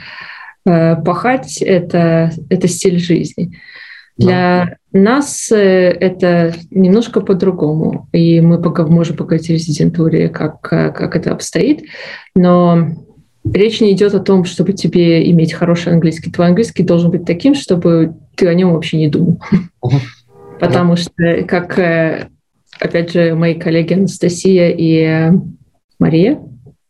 э, 0.64 0.96
пахать 0.96 1.58
это, 1.58 2.32
это 2.48 2.68
стиль 2.68 2.98
жизни. 2.98 3.60
Для 4.16 4.78
да. 4.92 4.98
нас 4.98 5.52
э, 5.52 5.56
это 5.56 6.54
немножко 6.70 7.20
по-другому, 7.20 8.08
и 8.12 8.40
мы 8.40 8.60
пока 8.60 8.86
можем 8.86 9.16
поговорить 9.16 9.50
о 9.50 9.54
резидентуре, 9.54 10.30
как, 10.30 10.60
как 10.62 11.16
это 11.16 11.32
обстоит, 11.32 11.84
но 12.34 12.94
речь 13.44 13.80
не 13.80 13.92
идет 13.92 14.14
о 14.14 14.20
том, 14.20 14.44
чтобы 14.44 14.72
тебе 14.72 15.28
иметь 15.30 15.52
хороший 15.52 15.92
английский. 15.92 16.30
Твой 16.30 16.48
английский 16.48 16.82
должен 16.82 17.10
быть 17.10 17.24
таким, 17.24 17.54
чтобы 17.54 18.14
ты 18.36 18.46
о 18.48 18.54
нем 18.54 18.72
вообще 18.72 18.98
не 18.98 19.08
думал. 19.08 19.40
Потому 20.60 20.96
что, 20.96 21.42
как, 21.48 21.78
э, 21.78 22.28
опять 22.78 23.12
же, 23.12 23.34
мои 23.34 23.54
коллеги 23.54 23.94
Анастасия 23.94 24.70
и 24.70 25.32
Мария, 25.98 26.40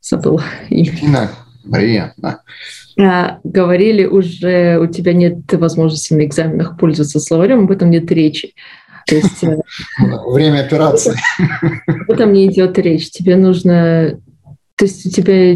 забыла 0.01 0.43
имя. 0.69 1.31
Мария, 1.65 2.13
да. 2.17 2.41
А, 3.01 3.39
говорили 3.45 4.05
уже, 4.05 4.79
у 4.79 4.87
тебя 4.87 5.15
нет 5.15 5.51
возможности 5.53 6.13
на 6.13 6.25
экзаменах 6.27 6.77
пользоваться 6.77 7.21
словарем, 7.21 7.65
об 7.65 7.71
этом 7.71 7.91
нет 7.91 8.11
речи. 8.11 8.53
То 9.07 9.15
есть, 9.15 9.43
э, 9.43 9.57
Время 10.27 10.61
операции. 10.61 11.15
Об 11.87 12.11
этом 12.11 12.33
не 12.33 12.47
идет 12.47 12.79
речь. 12.79 13.11
Тебе 13.11 13.37
нужно 13.37 14.19
то 14.83 14.87
есть 14.87 15.07
у 15.07 15.11
тебя 15.11 15.55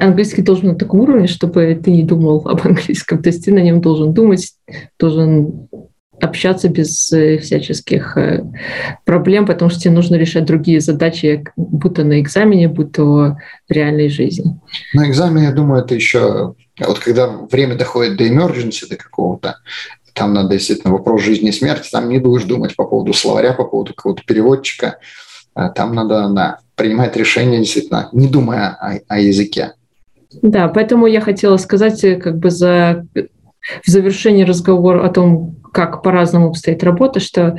английский 0.00 0.42
должен 0.42 0.68
на 0.68 0.74
таком 0.74 1.00
уровне, 1.00 1.26
чтобы 1.26 1.80
ты 1.82 1.90
не 1.90 2.02
думал 2.02 2.46
об 2.46 2.66
английском. 2.66 3.22
То 3.22 3.28
есть 3.28 3.44
ты 3.44 3.52
на 3.52 3.60
нем 3.60 3.80
должен 3.80 4.12
думать, 4.12 4.52
должен 4.98 5.68
общаться 6.20 6.68
без 6.68 7.12
э, 7.12 7.38
всяческих 7.38 8.16
э, 8.16 8.44
проблем, 9.04 9.46
потому 9.46 9.70
что 9.70 9.80
тебе 9.80 9.94
нужно 9.94 10.16
решать 10.16 10.44
другие 10.44 10.80
задачи, 10.80 11.44
будто 11.56 12.04
на 12.04 12.20
экзамене, 12.20 12.68
будто 12.68 13.02
в 13.04 13.36
реальной 13.68 14.08
жизни. 14.08 14.58
На 14.94 15.08
экзамене, 15.08 15.46
я 15.46 15.52
думаю, 15.52 15.84
это 15.84 15.94
еще... 15.94 16.54
Вот 16.80 16.98
когда 16.98 17.28
время 17.28 17.76
доходит 17.76 18.16
до 18.16 18.24
emergency, 18.24 18.88
до 18.88 18.96
какого-то, 18.96 19.56
там 20.12 20.34
надо 20.34 20.50
действительно 20.50 20.92
вопрос 20.92 21.22
жизни 21.22 21.50
и 21.50 21.52
смерти, 21.52 21.88
там 21.90 22.08
не 22.08 22.18
будешь 22.18 22.44
думать 22.44 22.74
по 22.74 22.84
поводу 22.84 23.12
словаря, 23.12 23.52
по 23.52 23.64
поводу 23.64 23.94
какого-то 23.94 24.22
переводчика, 24.26 24.98
а 25.54 25.70
там 25.70 25.94
надо, 25.94 26.28
да, 26.28 26.58
принимать 26.74 27.16
решения 27.16 27.58
действительно, 27.58 28.08
не 28.12 28.28
думая 28.28 28.70
о, 28.80 28.98
о 29.08 29.20
языке. 29.20 29.72
Да, 30.42 30.68
поэтому 30.68 31.06
я 31.06 31.20
хотела 31.20 31.56
сказать, 31.56 32.04
э, 32.04 32.16
как 32.16 32.38
бы 32.38 32.50
за 32.50 33.06
в 33.84 33.90
завершении 33.90 34.44
разговора 34.44 35.04
о 35.04 35.10
том, 35.10 35.56
как 35.72 36.02
по-разному 36.02 36.48
обстоит 36.48 36.82
работа, 36.82 37.20
что 37.20 37.58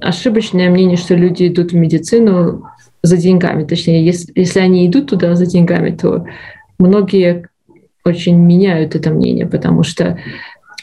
ошибочное 0.00 0.70
мнение, 0.70 0.96
что 0.96 1.14
люди 1.14 1.46
идут 1.46 1.72
в 1.72 1.76
медицину 1.76 2.64
за 3.02 3.16
деньгами. 3.16 3.64
Точнее, 3.64 4.04
если, 4.04 4.32
если 4.34 4.60
они 4.60 4.86
идут 4.86 5.08
туда 5.08 5.34
за 5.34 5.46
деньгами, 5.46 5.90
то 5.90 6.26
многие 6.78 7.48
очень 8.04 8.36
меняют 8.36 8.94
это 8.94 9.10
мнение, 9.10 9.46
потому 9.46 9.82
что 9.82 10.18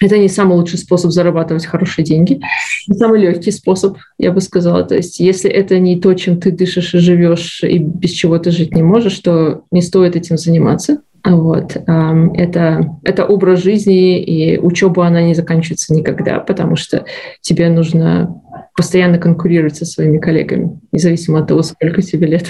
это 0.02 0.18
не 0.18 0.28
самый 0.28 0.58
лучший 0.58 0.78
способ 0.78 1.12
зарабатывать 1.12 1.66
хорошие 1.66 2.04
деньги, 2.04 2.42
не 2.88 2.98
самый 2.98 3.22
легкий 3.22 3.52
способ, 3.52 3.98
я 4.18 4.32
бы 4.32 4.42
сказала. 4.42 4.84
То 4.84 4.96
есть, 4.96 5.20
если 5.20 5.50
это 5.50 5.80
не 5.80 6.00
то, 6.00 6.14
чем 6.14 6.40
ты 6.40 6.52
дышишь 6.52 6.94
и 6.94 7.00
живешь, 7.00 7.64
и 7.64 7.78
без 7.78 8.12
чего 8.12 8.38
ты 8.38 8.52
жить 8.52 8.76
не 8.76 8.84
можешь, 8.84 9.18
то 9.20 9.64
не 9.72 9.82
стоит 9.82 10.16
этим 10.16 10.38
заниматься. 10.38 11.02
Вот. 11.26 11.76
Это, 11.76 12.98
это 13.04 13.26
образ 13.26 13.64
жизни, 13.64 14.22
и 14.22 14.60
учеба, 14.60 15.08
она 15.08 15.24
не 15.24 15.34
заканчивается 15.34 15.94
никогда, 15.94 16.40
потому 16.40 16.76
что 16.76 17.06
тебе 17.42 17.70
нужно 17.70 18.42
постоянно 18.76 19.18
конкурировать 19.18 19.76
со 19.76 19.86
своими 19.86 20.20
коллегами, 20.20 20.80
независимо 20.92 21.40
от 21.40 21.48
того, 21.48 21.64
сколько 21.64 22.02
тебе 22.02 22.28
лет. 22.28 22.46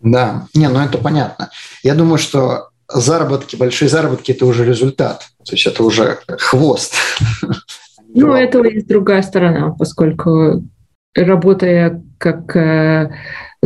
Да, 0.00 0.46
не, 0.54 0.68
ну 0.68 0.80
это 0.80 0.98
понятно. 0.98 1.50
Я 1.84 1.94
думаю, 1.94 2.18
что 2.18 2.70
заработки, 2.88 3.54
большие 3.56 3.88
заработки– 3.88 4.32
это 4.32 4.46
уже 4.46 4.64
результат. 4.64 5.22
То 5.44 5.52
есть 5.52 5.66
это 5.66 5.84
уже 5.84 6.18
хвост. 6.26 6.94
Ну, 8.14 8.34
это 8.34 8.62
есть 8.64 8.88
другая 8.88 9.22
сторона, 9.22 9.70
поскольку 9.70 10.62
работая, 11.14 12.02
как 12.18 12.54
э, 12.54 13.10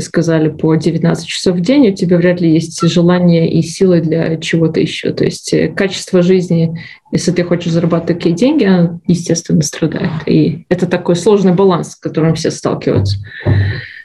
сказали, 0.02 0.50
по 0.50 0.74
19 0.74 1.26
часов 1.26 1.56
в 1.56 1.60
день, 1.60 1.88
у 1.88 1.94
тебя 1.94 2.18
вряд 2.18 2.40
ли 2.40 2.52
есть 2.52 2.80
желание 2.86 3.50
и 3.50 3.62
силы 3.62 4.00
для 4.00 4.36
чего-то 4.36 4.78
еще. 4.78 5.12
То 5.12 5.24
есть 5.24 5.54
э, 5.54 5.68
качество 5.68 6.20
жизни, 6.20 6.78
если 7.12 7.32
ты 7.32 7.42
хочешь 7.44 7.72
зарабатывать 7.72 8.18
такие 8.18 8.34
деньги, 8.34 8.64
оно, 8.64 9.00
естественно, 9.06 9.62
страдает. 9.62 10.10
И 10.26 10.66
это 10.68 10.86
такой 10.86 11.16
сложный 11.16 11.54
баланс, 11.54 11.92
с 11.92 11.96
которым 11.96 12.34
все 12.34 12.50
сталкиваются. 12.50 13.16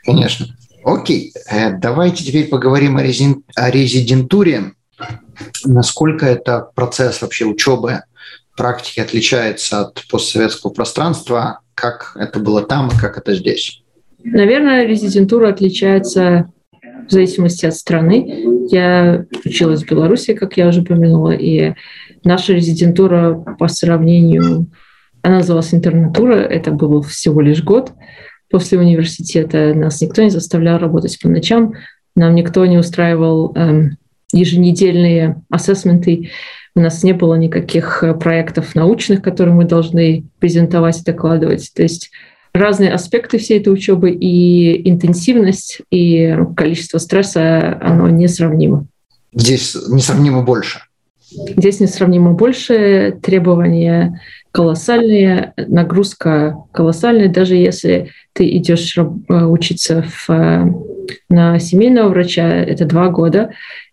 Конечно. 0.05 0.47
Окей, 0.85 1.33
э, 1.49 1.77
давайте 1.77 2.23
теперь 2.23 2.47
поговорим 2.47 2.95
о, 2.95 3.03
резин... 3.03 3.43
о 3.55 3.69
резидентуре. 3.69 4.73
Насколько 5.65 6.25
это 6.25 6.69
процесс 6.73 7.21
вообще 7.21 7.45
учебы, 7.45 8.03
практики 8.55 8.99
отличается 8.99 9.81
от 9.81 10.07
постсоветского 10.09 10.71
пространства, 10.71 11.59
как 11.75 12.15
это 12.15 12.39
было 12.39 12.61
там 12.61 12.87
и 12.87 12.97
как 12.97 13.17
это 13.17 13.35
здесь? 13.35 13.81
Наверное, 14.23 14.85
резидентура 14.85 15.49
отличается 15.49 16.51
в 17.07 17.11
зависимости 17.11 17.65
от 17.65 17.75
страны. 17.75 18.45
Я 18.69 19.25
училась 19.45 19.83
в 19.83 19.89
Беларуси, 19.89 20.33
как 20.33 20.57
я 20.57 20.67
уже 20.67 20.81
упомянула, 20.81 21.31
и 21.31 21.73
наша 22.23 22.53
резидентура 22.53 23.33
по 23.59 23.67
сравнению, 23.67 24.67
она 25.21 25.37
называлась 25.37 25.73
интернатура, 25.73 26.35
это 26.35 26.71
был 26.71 27.01
всего 27.01 27.41
лишь 27.41 27.63
год. 27.63 27.91
После 28.49 28.79
университета 28.79 29.73
нас 29.73 30.01
никто 30.01 30.21
не 30.21 30.29
заставлял 30.29 30.77
работать 30.77 31.19
по 31.21 31.29
ночам, 31.29 31.73
нам 32.15 32.35
никто 32.35 32.65
не 32.65 32.77
устраивал 32.77 33.53
эм, 33.55 33.97
еженедельные 34.33 35.41
ассессменты, 35.49 36.29
у 36.75 36.79
нас 36.79 37.03
не 37.03 37.13
было 37.13 37.35
никаких 37.35 38.03
проектов 38.19 38.75
научных, 38.75 39.21
которые 39.21 39.53
мы 39.53 39.65
должны 39.65 40.25
презентовать 40.39 41.01
и 41.01 41.03
докладывать. 41.03 41.71
То 41.75 41.83
есть 41.83 42.11
разные 42.53 42.91
аспекты 42.91 43.37
всей 43.37 43.59
этой 43.59 43.73
учебы 43.73 44.11
и 44.11 44.89
интенсивность, 44.89 45.81
и 45.89 46.37
количество 46.55 46.97
стресса, 46.97 47.77
оно 47.81 48.09
несравнимо. 48.09 48.87
Здесь 49.33 49.75
несравнимо 49.89 50.43
больше. 50.43 50.81
Здесь 51.31 51.79
несравнимо 51.79 52.33
больше, 52.33 53.17
требования 53.21 54.19
колоссальные, 54.51 55.53
нагрузка 55.55 56.57
колоссальная, 56.73 57.29
даже 57.29 57.55
если 57.55 58.11
ты 58.33 58.49
идешь 58.57 58.97
э, 58.97 59.01
учиться 59.01 60.03
в, 60.27 60.75
на 61.29 61.57
семейного 61.59 62.09
врача, 62.09 62.49
это 62.49 62.85
два 62.85 63.07
года, 63.07 63.51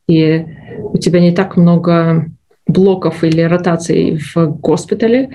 и 0.09 0.45
у 0.83 0.99
тебя 0.99 1.21
не 1.21 1.31
так 1.31 1.57
много 1.57 2.27
блоков 2.67 3.23
или 3.23 3.41
ротаций 3.43 4.19
в 4.35 4.47
госпитале, 4.59 5.31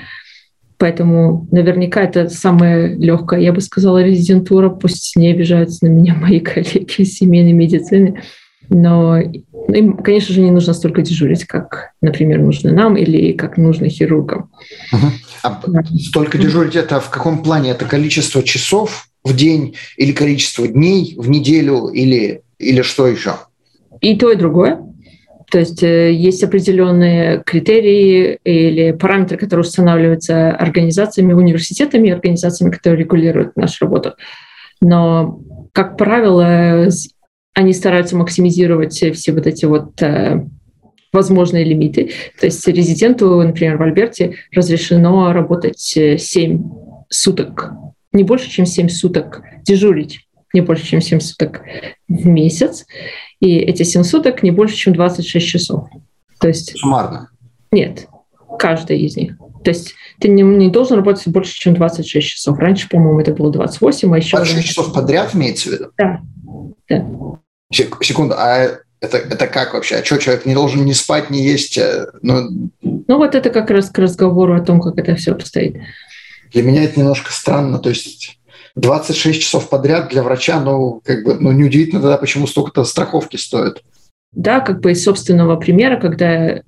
Поэтому 0.84 1.48
наверняка 1.50 2.02
это 2.02 2.28
самая 2.28 2.94
легкая, 2.94 3.40
я 3.40 3.54
бы 3.54 3.62
сказала, 3.62 4.04
резидентура. 4.04 4.68
Пусть 4.68 5.16
не 5.16 5.32
обижаются 5.32 5.86
на 5.86 5.90
меня 5.90 6.14
мои 6.22 6.42
коллеги 6.42 6.96
из 6.98 7.16
семейной 7.16 7.54
медицины. 7.54 8.22
Но 8.68 9.18
им, 9.18 9.96
конечно 9.96 10.36
же, 10.36 10.42
не 10.42 10.52
нужно 10.52 10.74
столько 10.74 11.02
дежурить, 11.02 11.46
как, 11.46 11.92
например, 12.02 12.40
нужно 12.40 12.74
нам 12.74 12.98
или 12.98 13.32
как 13.32 13.56
нужно 13.56 13.88
хирургам. 13.88 14.52
Угу. 14.92 15.08
А 15.44 15.62
столько 16.02 16.38
дежурить 16.38 16.76
это 16.76 17.00
в 17.00 17.10
каком 17.10 17.44
плане? 17.44 17.72
Это 17.72 17.86
количество 17.86 18.44
часов 18.44 19.08
в 19.24 19.34
день 19.34 19.76
или 19.96 20.12
количество 20.12 20.68
дней 20.68 21.16
в 21.18 21.30
неделю 21.30 21.88
или, 21.88 22.42
или 22.60 22.82
что 22.82 23.08
еще? 23.08 23.36
И 24.02 24.18
то, 24.18 24.34
и 24.34 24.36
другое. 24.36 24.82
То 25.50 25.60
есть 25.60 25.84
э, 25.84 26.12
есть 26.14 26.44
определенные 26.44 27.44
критерии 27.44 28.40
или 28.44 28.92
параметры, 28.92 29.38
которые 29.38 29.62
устанавливаются 29.62 30.52
организациями, 30.52 31.34
университетами, 31.34 32.12
организациями, 32.12 32.72
которые 32.72 33.04
регулируют 33.04 33.56
нашу 33.56 33.86
работу. 33.86 34.14
Но, 34.82 35.40
как 35.72 35.98
правило, 35.98 36.88
они 37.54 37.74
стараются 37.74 38.18
максимизировать 38.18 38.94
все 38.94 39.32
вот 39.32 39.48
эти 39.48 39.66
вот 39.66 40.02
э, 40.02 40.46
возможные 41.12 41.64
лимиты. 41.64 42.12
То 42.40 42.48
есть 42.48 42.68
резиденту, 42.68 43.42
например, 43.42 43.78
в 43.78 43.82
Альберте 43.84 44.36
разрешено 44.54 45.32
работать 45.32 45.80
7 45.80 46.18
э, 46.18 46.60
суток, 47.10 47.72
не 48.12 48.24
больше, 48.24 48.50
чем 48.50 48.66
7 48.66 48.90
суток 48.90 49.42
дежурить 49.64 50.23
не 50.54 50.62
больше, 50.62 50.86
чем 50.86 51.02
7 51.02 51.20
суток 51.20 51.62
в 52.08 52.28
месяц. 52.28 52.86
И 53.40 53.58
эти 53.58 53.84
7 53.84 54.04
суток 54.04 54.44
не 54.44 54.52
больше, 54.52 54.76
чем 54.76 54.94
26 54.94 55.46
часов. 55.46 55.88
То 56.40 56.48
есть... 56.48 56.78
Суммарно? 56.78 57.30
Нет, 57.72 58.08
каждый 58.60 59.00
из 59.00 59.18
них. 59.18 59.38
То 59.64 59.72
есть 59.72 59.96
ты 60.20 60.28
не, 60.28 60.44
не 60.44 60.70
должен 60.70 60.98
работать 60.98 61.28
больше, 61.28 61.54
чем 61.54 61.74
26 61.74 62.28
часов. 62.28 62.58
Раньше, 62.60 62.88
по-моему, 62.90 63.20
это 63.20 63.34
было 63.34 63.52
28, 63.52 64.14
а 64.14 64.18
еще... 64.18 64.38
26 64.38 64.68
часов 64.68 64.94
подряд 64.94 65.34
имеется 65.34 65.70
в 65.70 65.74
виду? 65.74 65.86
Да. 65.98 66.22
да. 66.90 67.06
Секунду, 67.72 68.36
а 68.38 68.80
это, 69.00 69.18
это 69.18 69.48
как 69.48 69.74
вообще? 69.74 69.96
А 69.96 70.06
что, 70.06 70.18
человек 70.18 70.46
не 70.46 70.54
должен 70.54 70.86
не 70.86 70.94
спать, 70.94 71.30
не 71.30 71.44
есть? 71.44 71.78
Э, 71.78 72.08
ну... 72.22 72.70
ну 72.82 73.18
вот 73.18 73.36
это 73.36 73.50
как 73.50 73.70
раз 73.72 73.90
к 73.90 73.98
разговору 73.98 74.56
о 74.56 74.62
том, 74.62 74.80
как 74.80 74.98
это 74.98 75.16
все 75.16 75.32
обстоит. 75.32 75.78
Для 76.52 76.62
меня 76.62 76.84
это 76.84 77.00
немножко 77.00 77.32
странно. 77.32 77.80
То 77.80 77.90
есть 77.90 78.40
26 78.76 79.42
часов 79.42 79.70
подряд 79.70 80.10
для 80.10 80.24
врача, 80.24 80.60
ну, 80.60 81.02
как 81.04 81.24
бы, 81.24 81.38
ну, 81.40 81.52
неудивительно 81.52 82.02
тогда, 82.02 82.18
почему 82.18 82.48
столько-то 82.48 82.84
страховки 82.84 83.38
стоит. 83.38 83.84
Да, 84.32 84.62
как 84.62 84.82
бы 84.82 84.92
из 84.92 85.04
собственного 85.04 85.58
примера, 85.58 86.00
когда 86.00 86.62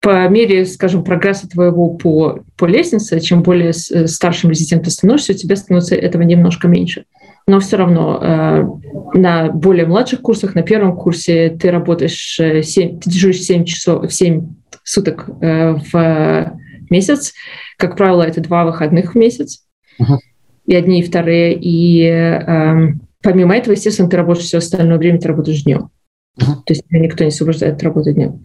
по 0.00 0.28
мере, 0.28 0.66
скажем, 0.66 1.02
прогресса 1.02 1.48
твоего 1.48 1.94
по, 1.94 2.40
по 2.58 2.66
лестнице, 2.66 3.20
чем 3.20 3.42
более 3.42 3.70
э, 3.70 4.06
старшим 4.06 4.50
резидентом 4.50 4.90
становишься, 4.90 5.32
у 5.32 5.36
тебя 5.36 5.56
становится 5.56 5.94
этого 5.94 6.20
немножко 6.22 6.68
меньше. 6.68 7.06
Но 7.46 7.58
все 7.60 7.78
равно 7.78 8.20
э, 8.20 9.18
на 9.18 9.50
более 9.50 9.86
младших 9.86 10.20
курсах, 10.20 10.54
на 10.54 10.62
первом 10.62 10.94
курсе 10.96 11.48
ты 11.48 11.70
работаешь 11.70 12.38
7, 12.38 12.96
э, 12.96 13.00
ты 13.00 13.10
дежуришь 13.10 13.40
7 13.40 13.64
часов, 13.64 14.12
7 14.12 14.46
суток 14.82 15.26
э, 15.40 15.76
в 15.90 16.52
месяц. 16.90 17.32
Как 17.78 17.96
правило, 17.96 18.22
это 18.22 18.42
два 18.42 18.66
выходных 18.66 19.14
в 19.14 19.18
месяц. 19.18 19.62
Uh-huh 19.98 20.18
и 20.66 20.74
одни, 20.74 21.00
и 21.00 21.04
вторые. 21.04 21.54
И 21.54 22.02
э, 22.04 22.88
помимо 23.22 23.56
этого, 23.56 23.74
естественно, 23.74 24.08
ты 24.08 24.16
работаешь 24.16 24.46
все 24.46 24.58
остальное 24.58 24.98
время, 24.98 25.20
ты 25.20 25.28
работаешь 25.28 25.62
днем. 25.62 25.90
Uh-huh. 26.38 26.56
То 26.66 26.72
есть 26.72 26.86
тебя 26.88 27.00
никто 27.00 27.24
не 27.24 27.28
освобождает 27.28 27.76
от 27.76 27.82
работы 27.82 28.12
днем. 28.12 28.44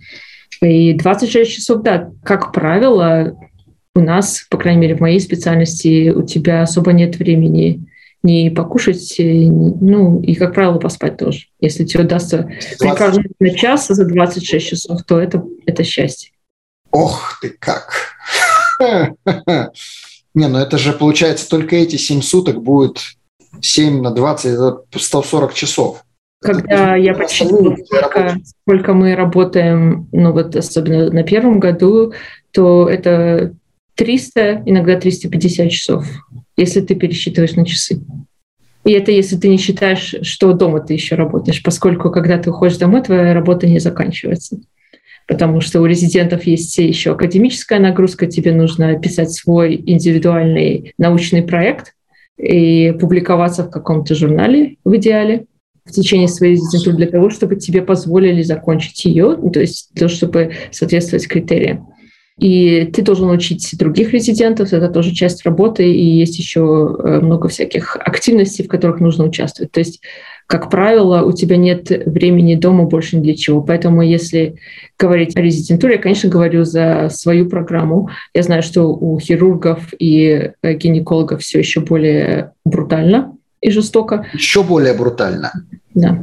И 0.62 0.94
26 0.94 1.52
часов, 1.52 1.82
да, 1.84 2.12
как 2.24 2.52
правило, 2.52 3.36
у 3.96 4.02
нас, 4.02 4.46
по 4.50 4.58
крайней 4.58 4.82
мере, 4.82 4.96
в 4.96 5.00
моей 5.00 5.20
специальности, 5.20 6.10
у 6.10 6.24
тебя 6.24 6.62
особо 6.62 6.92
нет 6.92 7.18
времени 7.18 7.86
не 8.22 8.50
покушать, 8.50 9.16
ни, 9.18 9.50
ну, 9.50 10.22
и, 10.22 10.36
как 10.36 10.54
правило, 10.54 10.78
поспать 10.78 11.18
тоже. 11.18 11.46
Если 11.62 11.86
тебе 11.86 12.04
удастся 12.04 12.50
20... 12.80 13.40
на 13.40 13.50
час 13.52 13.88
за 13.88 14.06
26 14.06 14.68
часов, 14.68 15.04
то 15.04 15.20
это, 15.20 15.44
это 15.66 15.84
счастье. 15.84 16.32
Ох 16.92 17.40
ты 17.42 17.56
как! 17.58 17.94
Не, 20.34 20.48
ну 20.48 20.60
это 20.60 20.78
же 20.78 20.94
получается 20.94 21.50
только 21.50 21.76
эти 21.76 21.96
7 21.96 22.22
суток 22.22 22.62
будет 22.62 23.00
7 23.62 24.02
на 24.02 24.12
20, 24.12 24.46
это 24.46 24.80
140 24.96 25.54
часов. 25.54 26.04
Когда 26.42 26.96
это, 26.96 26.96
я 26.96 27.14
подсчитывала, 27.14 27.76
сколько, 27.84 28.38
сколько 28.46 28.94
мы 28.94 29.16
работаем, 29.16 30.08
ну 30.12 30.32
вот 30.32 30.56
особенно 30.56 31.12
на 31.12 31.24
первом 31.24 31.60
году, 31.60 32.14
то 32.52 32.88
это 32.88 33.54
300, 33.96 34.64
иногда 34.66 34.98
350 34.98 35.70
часов, 35.70 36.06
если 36.56 36.80
ты 36.80 36.96
пересчитываешь 36.96 37.56
на 37.56 37.66
часы. 37.66 38.02
И 38.86 38.92
это 38.92 39.12
если 39.12 39.36
ты 39.36 39.50
не 39.50 39.58
считаешь, 39.58 40.16
что 40.22 40.54
дома 40.54 40.80
ты 40.80 40.94
еще 40.94 41.16
работаешь, 41.16 41.62
поскольку 41.62 42.10
когда 42.10 42.38
ты 42.38 42.50
уходишь 42.52 42.78
домой, 42.78 43.02
твоя 43.02 43.34
работа 43.34 43.68
не 43.68 43.80
заканчивается 43.80 44.60
потому 45.30 45.62
что 45.62 45.80
у 45.80 45.86
резидентов 45.86 46.46
есть 46.46 46.76
еще 46.80 47.12
академическая 47.12 47.80
нагрузка, 47.80 48.26
тебе 48.26 48.52
нужно 48.52 49.00
писать 49.00 49.32
свой 49.32 49.76
индивидуальный 49.76 50.94
научный 50.98 51.44
проект 51.44 51.94
и 52.38 52.94
публиковаться 53.00 53.64
в 53.64 53.70
каком-то 53.70 54.16
журнале 54.16 54.78
в 54.84 54.96
идеале 54.96 55.46
в 55.86 55.92
течение 55.92 56.28
своей 56.28 56.54
резидентуры 56.54 56.98
для 56.98 57.08
того, 57.08 57.30
чтобы 57.30 57.58
тебе 57.58 57.84
позволили 57.84 58.42
закончить 58.42 59.06
ее, 59.06 59.38
ну, 59.40 59.52
то 59.52 59.60
есть 59.60 59.94
того, 59.94 60.10
чтобы 60.10 60.54
соответствовать 60.72 61.28
критериям. 61.28 61.88
И 62.40 62.86
ты 62.86 63.02
должен 63.02 63.30
учить 63.30 63.76
других 63.78 64.14
резидентов, 64.14 64.74
это 64.74 64.88
тоже 64.88 65.14
часть 65.14 65.46
работы, 65.46 65.92
и 65.92 66.06
есть 66.06 66.40
еще 66.40 66.62
э, 67.04 67.20
много 67.20 67.50
всяких 67.50 67.98
активностей, 67.98 68.64
в 68.64 68.68
которых 68.68 69.00
нужно 69.00 69.26
участвовать. 69.26 69.72
То 69.72 69.80
есть 69.80 70.02
как 70.50 70.72
правило, 70.72 71.22
у 71.22 71.32
тебя 71.32 71.58
нет 71.58 71.92
времени 72.08 72.56
дома 72.56 72.86
больше 72.86 73.18
ни 73.18 73.22
для 73.22 73.36
чего. 73.36 73.62
Поэтому 73.62 74.02
если 74.02 74.56
говорить 74.98 75.38
о 75.38 75.42
резидентуре, 75.42 75.98
я, 75.98 76.02
конечно, 76.02 76.28
говорю 76.28 76.66
за 76.66 77.10
свою 77.12 77.48
программу. 77.48 78.10
Я 78.34 78.42
знаю, 78.42 78.64
что 78.64 78.86
у 78.88 79.20
хирургов 79.20 79.94
и 80.00 80.54
э, 80.64 80.74
гинекологов 80.74 81.44
все 81.44 81.60
еще 81.60 81.82
более 81.82 82.54
брутально 82.66 83.38
и 83.62 83.70
жестоко. 83.70 84.26
Еще 84.34 84.64
более 84.64 84.96
брутально. 84.96 85.52
Да. 85.94 86.20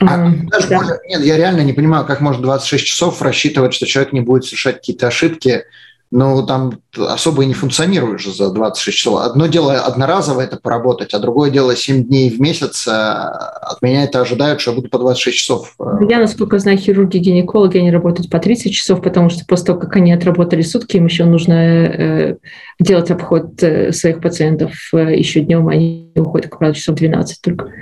А, 0.00 0.30
даже 0.50 0.68
да. 0.68 0.78
более, 0.78 0.98
нет, 1.06 1.20
я 1.20 1.36
реально 1.36 1.60
не 1.60 1.74
понимаю, 1.74 2.06
как 2.06 2.22
можно 2.22 2.42
26 2.42 2.86
часов 2.86 3.20
рассчитывать, 3.20 3.74
что 3.74 3.84
человек 3.84 4.14
не 4.14 4.22
будет 4.22 4.46
совершать 4.46 4.76
какие-то 4.76 5.08
ошибки. 5.08 5.64
Ну, 6.12 6.46
там 6.46 6.78
особо 6.96 7.42
и 7.42 7.46
не 7.46 7.54
функционируешь 7.54 8.26
за 8.26 8.50
26 8.50 8.96
часов. 8.96 9.20
Одно 9.20 9.48
дело 9.48 9.74
одноразово 9.74 10.40
это 10.40 10.56
поработать, 10.56 11.12
а 11.14 11.18
другое 11.18 11.50
дело 11.50 11.74
7 11.74 12.04
дней 12.04 12.30
в 12.30 12.40
месяц. 12.40 12.86
А, 12.86 13.30
от 13.30 13.82
меня 13.82 14.04
это 14.04 14.20
ожидают, 14.20 14.60
что 14.60 14.70
я 14.70 14.76
буду 14.76 14.88
по 14.88 14.98
26 14.98 15.36
часов. 15.36 15.74
Э, 15.80 15.98
я, 16.08 16.20
насколько 16.20 16.58
знаю, 16.60 16.78
хирурги, 16.78 17.18
гинекологи, 17.18 17.78
они 17.78 17.90
работают 17.90 18.30
по 18.30 18.38
30 18.38 18.72
часов, 18.72 19.02
потому 19.02 19.30
что 19.30 19.44
после 19.46 19.66
того, 19.66 19.80
как 19.80 19.96
они 19.96 20.12
отработали 20.12 20.62
сутки, 20.62 20.96
им 20.96 21.06
еще 21.06 21.24
нужно 21.24 21.52
э, 21.52 22.36
делать 22.78 23.10
обход 23.10 23.62
э, 23.62 23.92
своих 23.92 24.20
пациентов 24.20 24.72
э, 24.92 25.16
еще 25.16 25.40
днем, 25.40 25.68
они 25.68 26.12
уходят, 26.14 26.50
как 26.50 26.60
правило, 26.60 26.74
часов 26.74 26.94
12 26.94 27.40
только. 27.40 27.72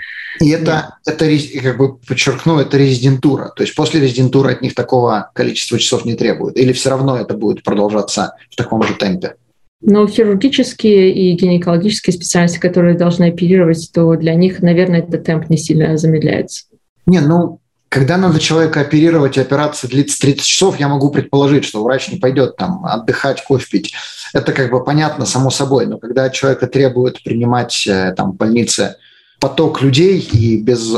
И 0.41 0.51
это, 0.51 0.97
это, 1.07 1.27
как 1.63 1.77
бы 1.77 1.97
подчеркну, 1.97 2.59
это 2.59 2.77
резидентура. 2.77 3.53
То 3.55 3.63
есть 3.63 3.75
после 3.75 4.01
резидентуры 4.01 4.53
от 4.53 4.63
них 4.63 4.75
такого 4.75 5.31
количества 5.33 5.79
часов 5.79 6.05
не 6.05 6.15
требуют. 6.15 6.57
Или 6.57 6.73
все 6.73 6.91
равно 6.91 7.17
это 7.17 7.35
будет 7.35 7.63
продолжаться 7.63 8.14
в 8.51 8.57
таком 8.57 8.83
же 8.83 8.95
темпе? 8.95 9.35
Но 9.81 10.07
хирургические 10.07 11.13
и 11.13 11.35
гинекологические 11.35 12.15
специальности, 12.15 12.59
которые 12.59 12.97
должны 12.97 13.25
оперировать, 13.25 13.91
то 13.93 14.15
для 14.17 14.35
них, 14.35 14.63
наверное, 14.63 15.01
этот 15.01 15.25
темп 15.25 15.51
не 15.51 15.59
сильно 15.59 15.97
замедляется. 15.99 16.65
Не, 17.07 17.21
ну, 17.21 17.61
когда 17.91 18.17
надо 18.17 18.41
человека 18.41 18.81
оперировать, 18.81 19.37
и 19.37 19.41
операция 19.41 19.89
длится 19.89 20.19
30 20.21 20.45
часов, 20.45 20.81
я 20.81 20.89
могу 20.89 21.11
предположить, 21.11 21.65
что 21.65 21.85
врач 21.85 22.11
не 22.11 22.19
пойдет 22.19 22.57
там 22.57 22.85
отдыхать, 22.85 23.45
кофе 23.45 23.67
пить. 23.71 23.95
Это 24.33 24.53
как 24.53 24.71
бы 24.71 24.83
понятно, 24.83 25.27
само 25.27 25.51
собой. 25.51 25.87
Но 25.87 25.99
когда 25.99 26.29
человека 26.31 26.67
требуют 26.67 27.23
принимать 27.23 27.87
э, 27.87 28.13
там 28.17 28.33
в 28.33 28.37
больнице 28.37 28.97
поток 29.39 29.81
людей 29.83 30.19
и 30.19 30.57
без 30.61 30.93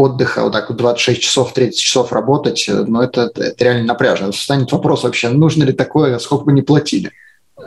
отдыха, 0.00 0.42
вот 0.42 0.52
так 0.52 0.68
вот 0.68 0.78
26 0.78 1.20
часов, 1.20 1.52
30 1.52 1.78
часов 1.78 2.12
работать, 2.12 2.66
э, 2.68 2.84
ну 2.86 3.00
это, 3.00 3.30
это 3.34 3.64
реально 3.64 3.84
напряжно. 3.84 4.32
Станет 4.32 4.72
вопрос 4.72 5.04
вообще, 5.04 5.28
нужно 5.28 5.64
ли 5.64 5.72
такое, 5.72 6.18
сколько 6.18 6.44
бы 6.44 6.52
не 6.52 6.62
платили. 6.62 7.10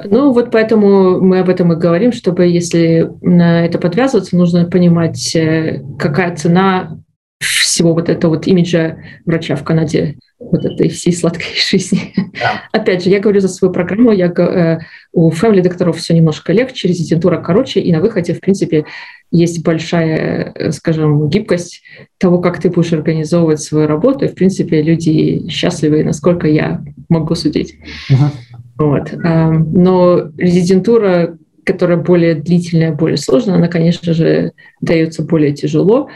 Ну 0.06 0.32
вот 0.32 0.52
поэтому 0.52 1.22
мы 1.22 1.40
об 1.40 1.50
этом 1.50 1.72
и 1.74 1.76
говорим, 1.76 2.12
чтобы 2.12 2.48
если 2.48 3.12
на 3.22 3.66
это 3.66 3.78
подвязываться, 3.78 4.36
нужно 4.36 4.66
понимать, 4.66 5.36
э, 5.36 5.84
какая 6.00 6.36
цена 6.36 6.98
всего 7.44 7.94
вот 7.94 8.10
этого 8.10 8.36
вот 8.36 8.48
имиджа 8.48 8.98
врача 9.26 9.56
в 9.56 9.64
Канаде, 9.64 10.18
вот 10.40 10.66
этой 10.66 10.90
всей 10.90 11.14
сладкой 11.14 11.48
жизни. 11.70 12.14
Да. 12.40 12.64
Опять 12.72 13.04
же, 13.04 13.10
я 13.10 13.20
говорю 13.20 13.40
за 13.40 13.48
свою 13.48 13.74
программу, 13.74 14.12
я, 14.12 14.28
э, 14.28 14.80
у 15.12 15.32
family 15.32 15.62
докторов 15.62 15.98
все 15.98 16.14
немножко 16.14 16.54
легче, 16.54 16.88
резидентура 16.88 17.42
короче, 17.42 17.80
и 17.80 17.92
на 17.92 18.00
выходе, 18.00 18.34
в 18.34 18.42
принципе, 18.42 18.86
есть 19.32 19.64
большая, 19.64 20.52
э, 20.56 20.72
скажем, 20.72 21.30
гибкость 21.30 21.84
того, 22.18 22.40
как 22.40 22.60
ты 22.60 22.70
будешь 22.70 22.94
организовывать 22.94 23.62
свою 23.62 23.88
работу. 23.88 24.26
И, 24.26 24.28
в 24.28 24.36
принципе, 24.36 24.82
люди 24.82 25.48
счастливы, 25.50 26.04
насколько 26.04 26.48
я 26.48 26.84
могу 27.10 27.36
судить. 27.36 27.76
Uh-huh. 28.10 28.32
Вот. 28.78 29.14
Но 29.14 30.32
резидентура, 30.38 31.38
которая 31.64 31.98
более 31.98 32.36
длительная, 32.36 32.92
более 32.92 33.18
сложная, 33.18 33.56
она, 33.56 33.68
конечно 33.68 34.14
же, 34.14 34.52
дается 34.82 35.24
более 35.24 35.54
тяжело. 35.54 36.10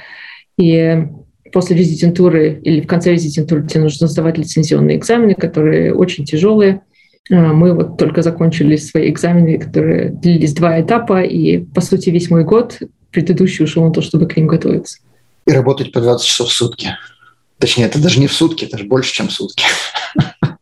И 0.57 1.07
после 1.51 1.75
резидентуры 1.75 2.59
или 2.63 2.81
в 2.81 2.87
конце 2.87 3.11
резидентуры 3.11 3.67
тебе 3.67 3.81
нужно 3.81 4.07
сдавать 4.07 4.37
лицензионные 4.37 4.97
экзамены, 4.97 5.35
которые 5.35 5.93
очень 5.93 6.25
тяжелые. 6.25 6.81
А, 7.29 7.53
мы 7.53 7.73
вот 7.73 7.97
только 7.97 8.21
закончили 8.21 8.75
свои 8.75 9.09
экзамены, 9.09 9.59
которые 9.59 10.09
длились 10.09 10.53
два 10.53 10.81
этапа, 10.81 11.21
и, 11.21 11.59
по 11.59 11.81
сути, 11.81 12.09
весь 12.09 12.29
мой 12.29 12.43
год 12.43 12.79
предыдущий 13.11 13.65
ушел 13.65 13.85
на 13.85 13.91
то, 13.91 14.01
чтобы 14.01 14.27
к 14.27 14.35
ним 14.37 14.47
готовиться. 14.47 14.99
И 15.45 15.51
работать 15.51 15.91
по 15.91 16.01
20 16.01 16.25
часов 16.25 16.49
в 16.49 16.53
сутки. 16.53 16.89
Точнее, 17.59 17.85
это 17.85 18.01
даже 18.01 18.19
не 18.19 18.27
в 18.27 18.33
сутки, 18.33 18.65
это 18.65 18.77
же 18.77 18.85
больше, 18.85 19.13
чем 19.13 19.29
в 19.29 19.31
сутки. 19.31 19.63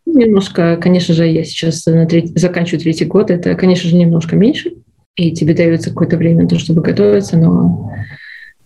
Немножко, 0.06 0.78
конечно 0.78 1.14
же, 1.14 1.28
я 1.28 1.44
сейчас 1.44 1.86
на 1.88 2.06
треть, 2.06 2.38
заканчиваю 2.40 2.80
третий 2.80 3.06
год, 3.06 3.32
это, 3.32 3.56
конечно 3.56 3.90
же, 3.90 3.96
немножко 3.96 4.36
меньше, 4.36 4.76
и 5.16 5.32
тебе 5.34 5.54
дается 5.54 5.90
какое-то 5.90 6.16
время 6.16 6.44
на 6.44 6.48
то, 6.48 6.58
чтобы 6.58 6.82
готовиться, 6.82 7.38
но, 7.38 7.92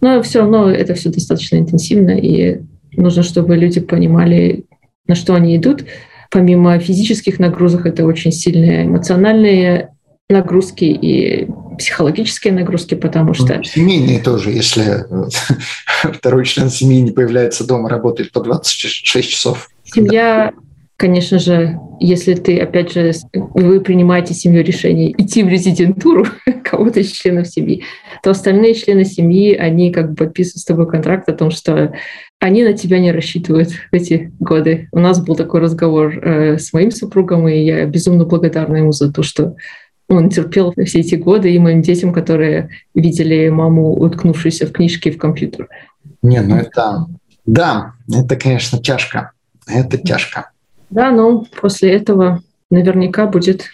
но 0.02 0.22
все 0.22 0.40
равно 0.40 0.70
это 0.70 0.94
все 0.94 1.10
достаточно 1.10 1.58
интенсивно, 1.58 2.12
и 2.12 2.62
нужно, 2.94 3.24
чтобы 3.24 3.56
люди 3.58 3.80
понимали, 3.80 4.66
на 5.08 5.16
что 5.16 5.36
они 5.36 5.56
идут. 5.58 5.86
Помимо 6.32 6.78
физических 6.80 7.40
нагрузок, 7.40 7.86
это 7.86 8.06
очень 8.06 8.32
сильные 8.32 8.86
эмоциональные 8.86 9.92
нагрузки 10.30 10.86
и 10.86 11.48
психологические 11.78 12.54
нагрузки, 12.54 12.94
потому 12.94 13.34
что... 13.34 13.56
Ну, 13.56 13.64
семейные 13.64 14.20
тоже, 14.20 14.52
если 14.52 15.06
второй 16.14 16.46
член 16.46 16.70
семьи 16.70 17.02
не 17.02 17.12
появляется 17.12 17.66
дома, 17.66 17.90
работает 17.90 18.32
по 18.32 18.42
26 18.42 19.28
часов. 19.28 19.70
Семья, 19.86 20.54
конечно 21.00 21.40
же, 21.40 21.80
если 22.02 22.36
ты, 22.36 22.60
опять 22.60 22.92
же, 22.92 23.14
вы 23.34 23.80
принимаете 23.80 24.34
семью 24.34 24.64
решение 24.64 25.14
идти 25.20 25.44
в 25.44 25.48
резидентуру 25.48 26.26
кого-то 26.64 27.00
из 27.00 27.12
членов 27.12 27.48
семьи, 27.48 27.84
то 28.22 28.32
остальные 28.32 28.76
члены 28.76 29.06
семьи, 29.06 29.56
они 29.56 29.92
как 29.92 30.10
бы 30.10 30.16
подписывают 30.16 30.60
с 30.60 30.66
тобой 30.66 30.88
контракт 30.88 31.30
о 31.30 31.34
том, 31.34 31.52
что 31.52 31.94
они 32.40 32.64
на 32.64 32.74
тебя 32.74 33.00
не 33.00 33.14
рассчитывают 33.14 33.70
в 33.70 33.94
эти 33.94 34.34
годы. 34.40 34.90
У 34.92 35.00
нас 35.00 35.24
был 35.24 35.36
такой 35.36 35.62
разговор 35.62 36.20
э, 36.20 36.58
с 36.58 36.74
моим 36.74 36.92
супругом, 36.92 37.48
и 37.48 37.58
я 37.58 37.86
безумно 37.86 38.26
благодарна 38.26 38.76
ему 38.76 38.92
за 38.92 39.12
то, 39.12 39.24
что 39.24 39.56
он 40.10 40.30
терпел 40.30 40.74
все 40.86 41.00
эти 41.00 41.16
годы 41.16 41.54
и 41.54 41.60
моим 41.60 41.82
детям, 41.82 42.12
которые 42.12 42.70
видели 42.94 43.48
маму, 43.48 43.94
уткнувшуюся 43.94 44.68
в 44.68 44.74
книжке 44.74 45.12
в 45.12 45.18
компьютер. 45.18 45.70
Не, 46.22 46.42
ну 46.42 46.58
это... 46.58 47.06
Да, 47.46 47.94
это, 48.14 48.36
конечно, 48.36 48.80
тяжко. 48.80 49.32
Это 49.66 49.98
тяжко. 49.98 50.52
Да, 50.90 51.12
но 51.12 51.46
после 51.62 51.94
этого 51.94 52.42
наверняка 52.70 53.28
будет 53.28 53.66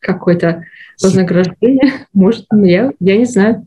какое-то 0.00 0.64
вознаграждение. 1.02 2.06
Может, 2.12 2.46
я, 2.52 2.92
я 3.00 3.16
не 3.16 3.24
знаю. 3.24 3.64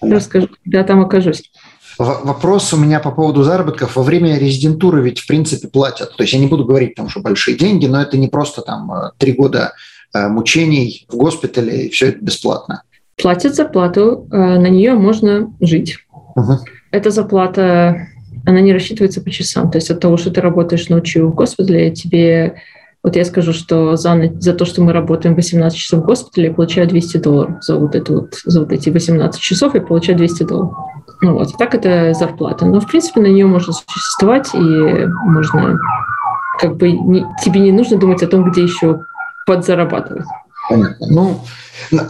Расскажу, 0.00 0.48
когда 0.64 0.84
там 0.84 1.00
окажусь. 1.00 1.50
Вопрос 1.98 2.74
у 2.74 2.76
меня 2.76 3.00
по 3.00 3.10
поводу 3.10 3.42
заработков. 3.42 3.96
Во 3.96 4.02
время 4.02 4.38
резидентуры 4.38 5.02
ведь, 5.02 5.20
в 5.20 5.26
принципе, 5.26 5.68
платят. 5.68 6.14
То 6.16 6.22
есть 6.22 6.34
я 6.34 6.38
не 6.38 6.46
буду 6.46 6.66
говорить 6.66 6.94
там, 6.94 7.08
что 7.08 7.20
большие 7.20 7.56
деньги, 7.56 7.86
но 7.86 8.02
это 8.02 8.18
не 8.18 8.28
просто 8.28 8.60
там 8.60 8.92
э, 8.92 9.10
три 9.16 9.32
года 9.32 9.72
Э, 10.16 10.28
мучений 10.28 11.06
в 11.08 11.16
госпитале, 11.16 11.86
и 11.86 11.90
все 11.90 12.08
это 12.08 12.18
бесплатно. 12.20 12.82
Платят 13.16 13.54
зарплату, 13.54 14.26
э, 14.30 14.36
на 14.36 14.68
нее 14.68 14.94
можно 14.94 15.52
жить. 15.60 15.98
Угу. 16.36 16.60
Эта 16.90 17.10
зарплата, 17.10 18.08
она 18.46 18.60
не 18.60 18.72
рассчитывается 18.72 19.20
по 19.20 19.30
часам. 19.30 19.70
То 19.70 19.78
есть 19.78 19.90
от 19.90 20.00
того, 20.00 20.16
что 20.16 20.30
ты 20.30 20.40
работаешь 20.40 20.88
ночью 20.88 21.28
в 21.28 21.34
госпитале, 21.34 21.90
тебе 21.90 22.62
вот 23.02 23.14
я 23.14 23.24
скажу, 23.24 23.52
что 23.52 23.96
за, 23.96 24.32
за 24.40 24.52
то, 24.52 24.64
что 24.64 24.82
мы 24.82 24.92
работаем 24.92 25.34
18 25.34 25.78
часов 25.78 26.02
в 26.02 26.06
госпитале, 26.06 26.48
я 26.48 26.54
получаю 26.54 26.88
200 26.88 27.16
долларов 27.18 27.56
за 27.60 27.76
вот, 27.76 27.94
это 27.94 28.12
вот, 28.12 28.34
за 28.44 28.60
вот 28.60 28.72
эти 28.72 28.90
18 28.90 29.40
часов, 29.40 29.74
я 29.74 29.80
получаю 29.80 30.18
200 30.18 30.42
долларов. 30.44 30.74
Ну 31.20 31.34
вот, 31.34 31.56
так 31.56 31.74
это 31.74 32.14
зарплата. 32.14 32.66
Но, 32.66 32.80
в 32.80 32.86
принципе, 32.86 33.20
на 33.20 33.26
нее 33.26 33.46
можно 33.46 33.72
существовать, 33.72 34.48
и 34.54 34.58
можно 34.58 35.78
как 36.58 36.76
бы 36.76 36.90
не, 36.90 37.24
тебе 37.44 37.60
не 37.60 37.72
нужно 37.72 37.96
думать 37.96 38.22
о 38.22 38.26
том, 38.26 38.50
где 38.50 38.62
еще 38.62 39.00
подзарабатывать. 39.46 40.26
Понятно. 40.68 41.06
Ну, 41.08 41.40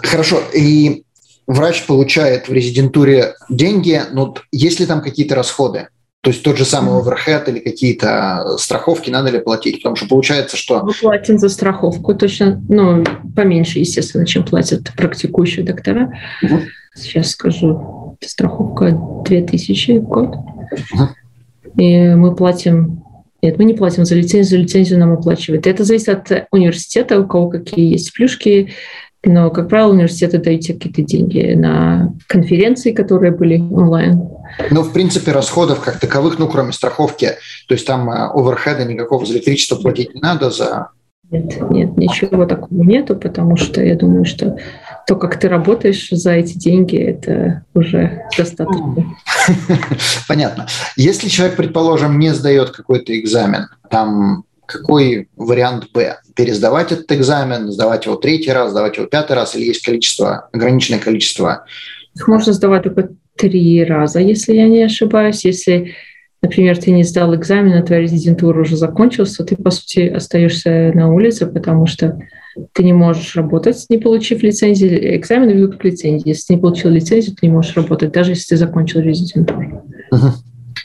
хорошо. 0.03 0.40
И 0.55 1.05
врач 1.46 1.85
получает 1.87 2.49
в 2.49 2.53
резидентуре 2.53 3.35
деньги, 3.49 4.01
но 4.12 4.35
есть 4.51 4.81
ли 4.81 4.87
там 4.87 5.03
какие-то 5.03 5.35
расходы? 5.35 5.88
То 6.26 6.30
есть 6.30 6.42
тот 6.42 6.58
же 6.58 6.64
самый 6.64 6.98
оверхед 6.98 7.48
или 7.48 7.60
какие-то 7.60 8.56
страховки 8.58 9.10
надо 9.10 9.30
ли 9.30 9.38
платить? 9.38 9.76
Потому 9.76 9.94
что 9.94 10.08
получается, 10.08 10.56
что... 10.56 10.82
Мы 10.82 10.90
платим 10.92 11.38
за 11.38 11.48
страховку 11.48 12.16
точно, 12.16 12.60
ну, 12.68 13.04
поменьше, 13.36 13.78
естественно, 13.78 14.26
чем 14.26 14.42
платят 14.42 14.92
практикующие 14.96 15.64
доктора. 15.64 16.18
Угу. 16.42 16.62
Сейчас 16.96 17.30
скажу, 17.30 18.16
страховка 18.20 19.00
2000 19.24 19.98
в 19.98 20.02
год. 20.02 20.34
Угу. 20.34 21.80
И 21.80 22.08
мы 22.16 22.34
платим 22.34 23.04
нет, 23.40 23.58
мы 23.58 23.64
не 23.64 23.74
платим 23.74 24.04
за 24.04 24.16
лицензию, 24.16 24.62
лицензию 24.62 24.98
нам 24.98 25.12
оплачивают. 25.12 25.68
Это 25.68 25.84
зависит 25.84 26.08
от 26.08 26.48
университета, 26.50 27.20
у 27.20 27.26
кого 27.28 27.50
какие 27.50 27.92
есть 27.92 28.12
плюшки, 28.12 28.72
но, 29.26 29.50
как 29.50 29.68
правило, 29.68 29.92
университеты 29.92 30.38
дают 30.38 30.66
какие-то 30.66 31.02
деньги 31.02 31.54
на 31.54 32.14
конференции, 32.26 32.92
которые 32.92 33.32
были 33.32 33.58
онлайн. 33.58 34.22
Ну, 34.70 34.82
в 34.82 34.92
принципе, 34.92 35.32
расходов 35.32 35.80
как 35.80 35.98
таковых, 35.98 36.38
ну, 36.38 36.48
кроме 36.48 36.72
страховки, 36.72 37.37
то 37.68 37.74
есть 37.74 37.87
там 37.87 38.11
э, 38.11 38.30
оверхеда 38.32 38.85
никакого 38.85 39.24
за 39.26 39.35
электричество 39.35 39.76
платить 39.76 40.14
не 40.14 40.20
надо, 40.20 40.50
за 40.50 40.90
нет, 41.30 41.70
нет, 41.70 41.96
ничего 41.96 42.46
такого 42.46 42.82
нету, 42.85 43.16
потому 43.16 43.57
что 43.57 43.82
я 43.82 43.97
думаю, 43.97 44.24
что 44.24 44.59
то, 45.09 45.16
как 45.16 45.38
ты 45.40 45.49
работаешь 45.49 46.09
за 46.11 46.32
эти 46.32 46.57
деньги, 46.57 46.97
это 46.97 47.64
уже 47.74 48.22
достаточно. 48.36 49.16
Понятно. 50.28 50.68
Если 50.97 51.28
человек, 51.28 51.57
предположим, 51.57 52.18
не 52.20 52.32
сдает 52.32 52.70
какой-то 52.70 53.18
экзамен, 53.18 53.66
там 53.90 54.44
какой 54.66 55.28
вариант 55.36 55.90
Б? 55.92 56.18
Пересдавать 56.34 56.92
этот 56.92 57.11
экзамен, 57.12 57.72
сдавать 57.72 58.07
его 58.07 58.16
третий 58.16 58.53
раз, 58.53 58.70
сдавать 58.70 58.97
его 58.97 59.07
пятый 59.07 59.32
раз, 59.32 59.55
или 59.57 59.64
есть 59.64 59.84
количество, 59.84 60.49
ограниченное 60.53 61.01
количество? 61.01 61.64
Их 62.14 62.28
можно 62.28 62.53
сдавать 62.53 62.84
только 62.84 63.11
три 63.37 63.84
раза, 63.84 64.20
если 64.20 64.55
я 64.55 64.68
не 64.68 64.82
ошибаюсь. 64.82 65.45
Если 65.45 65.95
например, 66.43 66.78
ты 66.78 66.91
не 66.91 67.03
сдал 67.03 67.34
экзамен, 67.34 67.74
а 67.74 67.82
твоя 67.82 68.03
резидентура 68.03 68.61
уже 68.61 68.76
закончилась, 68.76 69.34
то 69.37 69.45
ты, 69.45 69.57
по 69.57 69.70
сути, 69.70 70.01
остаешься 70.09 70.93
на 70.95 71.12
улице, 71.12 71.47
потому 71.47 71.87
что 71.87 72.18
ты 72.72 72.84
не 72.84 72.93
можешь 72.93 73.37
работать, 73.37 73.84
не 73.89 73.99
получив 73.99 74.43
лицензии. 74.43 75.16
Экзамен 75.16 75.51
ведут 75.51 75.72
как 75.72 75.84
лицензии. 75.84 76.28
Если 76.28 76.47
ты 76.49 76.55
не 76.55 76.61
получил 76.61 76.91
лицензию, 76.91 77.37
ты 77.37 77.47
не 77.47 77.53
можешь 77.53 77.76
работать, 77.76 78.12
даже 78.12 78.32
если 78.32 78.51
ты 78.51 78.57
закончил 78.57 79.01
резидентуру. 79.01 79.84
Угу. 80.11 80.20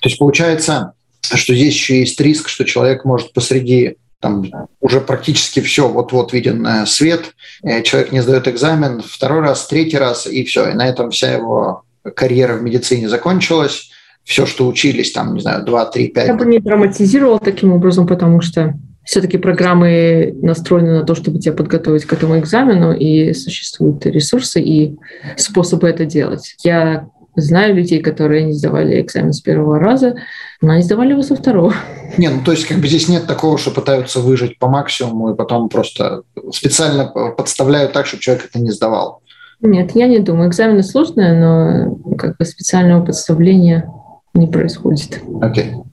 То 0.01 0.09
есть 0.09 0.17
получается, 0.17 0.93
что 1.21 1.53
здесь 1.53 1.73
еще 1.73 1.99
есть 1.99 2.19
риск, 2.19 2.49
что 2.49 2.65
человек 2.65 3.05
может 3.05 3.33
посреди 3.33 3.97
там 4.19 4.45
уже 4.79 5.01
практически 5.01 5.61
все, 5.61 5.87
вот-вот 5.87 6.31
виден 6.31 6.65
э, 6.65 6.85
свет, 6.85 7.33
э, 7.63 7.81
человек 7.81 8.11
не 8.11 8.21
сдает 8.21 8.47
экзамен, 8.47 9.01
второй 9.03 9.41
раз, 9.41 9.65
третий 9.67 9.97
раз, 9.97 10.27
и 10.27 10.43
все, 10.43 10.69
и 10.69 10.73
на 10.73 10.87
этом 10.87 11.09
вся 11.09 11.33
его 11.33 11.83
карьера 12.15 12.55
в 12.55 12.63
медицине 12.63 13.09
закончилась, 13.09 13.89
все, 14.23 14.45
что 14.45 14.67
учились, 14.67 15.11
там, 15.11 15.33
не 15.33 15.41
знаю, 15.41 15.65
2, 15.65 15.85
3, 15.85 16.07
5. 16.09 16.27
Я 16.27 16.35
бы 16.35 16.45
не 16.45 16.59
драматизировал 16.59 17.39
таким 17.39 17.73
образом, 17.73 18.07
потому 18.07 18.41
что 18.41 18.75
все-таки 19.03 19.37
программы 19.37 20.35
настроены 20.41 20.99
на 20.99 21.03
то, 21.03 21.15
чтобы 21.15 21.39
тебя 21.39 21.53
подготовить 21.53 22.05
к 22.05 22.13
этому 22.13 22.37
экзамену, 22.37 22.93
и 22.93 23.33
существуют 23.33 24.05
ресурсы 24.05 24.61
и 24.61 24.95
способы 25.37 25.89
это 25.89 26.05
делать. 26.05 26.55
Я 26.63 27.07
знаю 27.35 27.75
людей, 27.75 28.01
которые 28.01 28.43
не 28.43 28.53
сдавали 28.53 29.01
экзамен 29.01 29.33
с 29.33 29.41
первого 29.41 29.79
раза, 29.79 30.15
но 30.61 30.73
они 30.73 30.83
сдавали 30.83 31.11
его 31.11 31.23
со 31.23 31.35
второго. 31.35 31.73
Не, 32.17 32.29
ну 32.29 32.41
то 32.43 32.51
есть 32.51 32.65
как 32.65 32.77
бы 32.77 32.87
здесь 32.87 33.07
нет 33.07 33.25
такого, 33.25 33.57
что 33.57 33.71
пытаются 33.71 34.19
выжить 34.19 34.59
по 34.59 34.67
максимуму 34.67 35.31
и 35.31 35.35
потом 35.35 35.69
просто 35.69 36.23
специально 36.51 37.05
подставляют 37.05 37.93
так, 37.93 38.05
чтобы 38.05 38.21
человек 38.21 38.49
это 38.49 38.59
не 38.59 38.71
сдавал. 38.71 39.20
Нет, 39.61 39.91
я 39.95 40.07
не 40.07 40.19
думаю. 40.19 40.49
Экзамены 40.49 40.83
сложные, 40.83 41.33
но 41.33 42.15
как 42.15 42.37
бы 42.37 42.45
специального 42.45 43.05
подставления 43.05 43.89
не 44.33 44.47
происходит. 44.47 45.21
Окей. 45.41 45.65
Okay. 45.65 45.83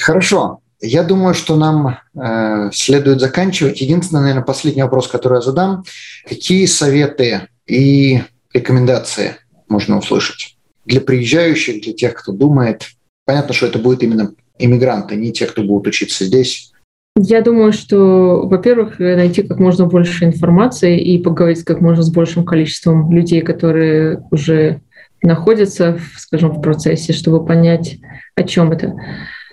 Хорошо. 0.00 0.60
Я 0.80 1.02
думаю, 1.02 1.34
что 1.34 1.56
нам 1.56 1.98
э, 2.14 2.70
следует 2.72 3.20
заканчивать. 3.20 3.80
Единственный, 3.80 4.20
наверное, 4.20 4.44
последний 4.44 4.82
вопрос, 4.82 5.08
который 5.08 5.38
я 5.38 5.40
задам. 5.40 5.84
Какие 6.28 6.66
советы 6.66 7.48
и 7.66 8.22
рекомендации 8.54 9.36
можно 9.68 9.98
услышать 9.98 10.56
для 10.84 11.00
приезжающих, 11.00 11.82
для 11.82 11.92
тех, 11.94 12.14
кто 12.14 12.32
думает? 12.32 12.86
Понятно, 13.24 13.54
что 13.54 13.66
это 13.66 13.80
будут 13.80 14.04
именно 14.04 14.32
иммигранты, 14.58 15.16
не 15.16 15.32
те, 15.32 15.46
кто 15.46 15.62
будут 15.62 15.88
учиться 15.88 16.24
здесь. 16.24 16.72
Я 17.20 17.42
думаю, 17.42 17.72
что, 17.72 18.46
во-первых, 18.46 19.00
найти 19.00 19.42
как 19.42 19.58
можно 19.58 19.86
больше 19.86 20.24
информации 20.24 21.00
и 21.00 21.20
поговорить 21.20 21.64
как 21.64 21.80
можно 21.80 22.04
с 22.04 22.12
большим 22.12 22.44
количеством 22.44 23.10
людей, 23.10 23.40
которые 23.40 24.22
уже 24.30 24.82
находятся, 25.20 25.98
скажем, 26.16 26.52
в 26.52 26.62
процессе, 26.62 27.12
чтобы 27.12 27.44
понять, 27.44 27.98
о 28.36 28.44
чем 28.44 28.70
это. 28.70 28.94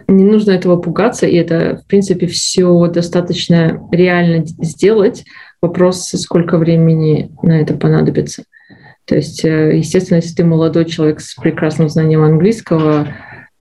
Не 0.07 0.23
нужно 0.23 0.51
этого 0.51 0.75
пугаться, 0.77 1.25
и 1.25 1.35
это, 1.35 1.81
в 1.83 1.87
принципе, 1.87 2.27
все 2.27 2.85
достаточно 2.85 3.81
реально 3.91 4.45
сделать. 4.45 5.25
Вопрос, 5.59 6.09
сколько 6.09 6.59
времени 6.59 7.31
на 7.41 7.61
это 7.61 7.73
понадобится. 7.73 8.43
То 9.05 9.15
есть, 9.15 9.43
э, 9.43 9.75
естественно, 9.77 10.17
если 10.17 10.35
ты 10.35 10.45
молодой 10.45 10.85
человек 10.85 11.19
с 11.19 11.33
прекрасным 11.33 11.89
знанием 11.89 12.21
английского, 12.21 13.07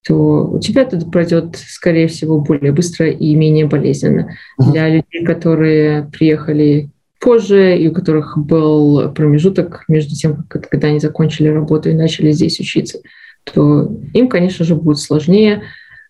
то 0.06 0.46
у 0.46 0.58
тебя 0.58 0.82
это 0.82 0.98
пройдет, 1.00 1.56
скорее 1.56 2.08
всего, 2.08 2.40
более 2.40 2.72
быстро 2.72 3.08
и 3.08 3.34
менее 3.34 3.66
болезненно. 3.66 4.36
Uh-huh. 4.60 4.70
Для 4.70 4.88
людей, 4.88 5.24
которые 5.24 6.10
приехали 6.12 6.90
позже 7.20 7.78
и 7.78 7.88
у 7.88 7.92
которых 7.92 8.36
был 8.36 9.10
промежуток 9.12 9.84
между 9.88 10.14
тем, 10.14 10.44
когда 10.48 10.88
они 10.88 11.00
закончили 11.00 11.48
работу 11.48 11.88
и 11.88 11.94
начали 11.94 12.32
здесь 12.32 12.60
учиться, 12.60 12.98
то 13.44 13.90
им, 14.12 14.28
конечно 14.28 14.64
же, 14.64 14.74
будет 14.74 14.98
сложнее. 14.98 15.62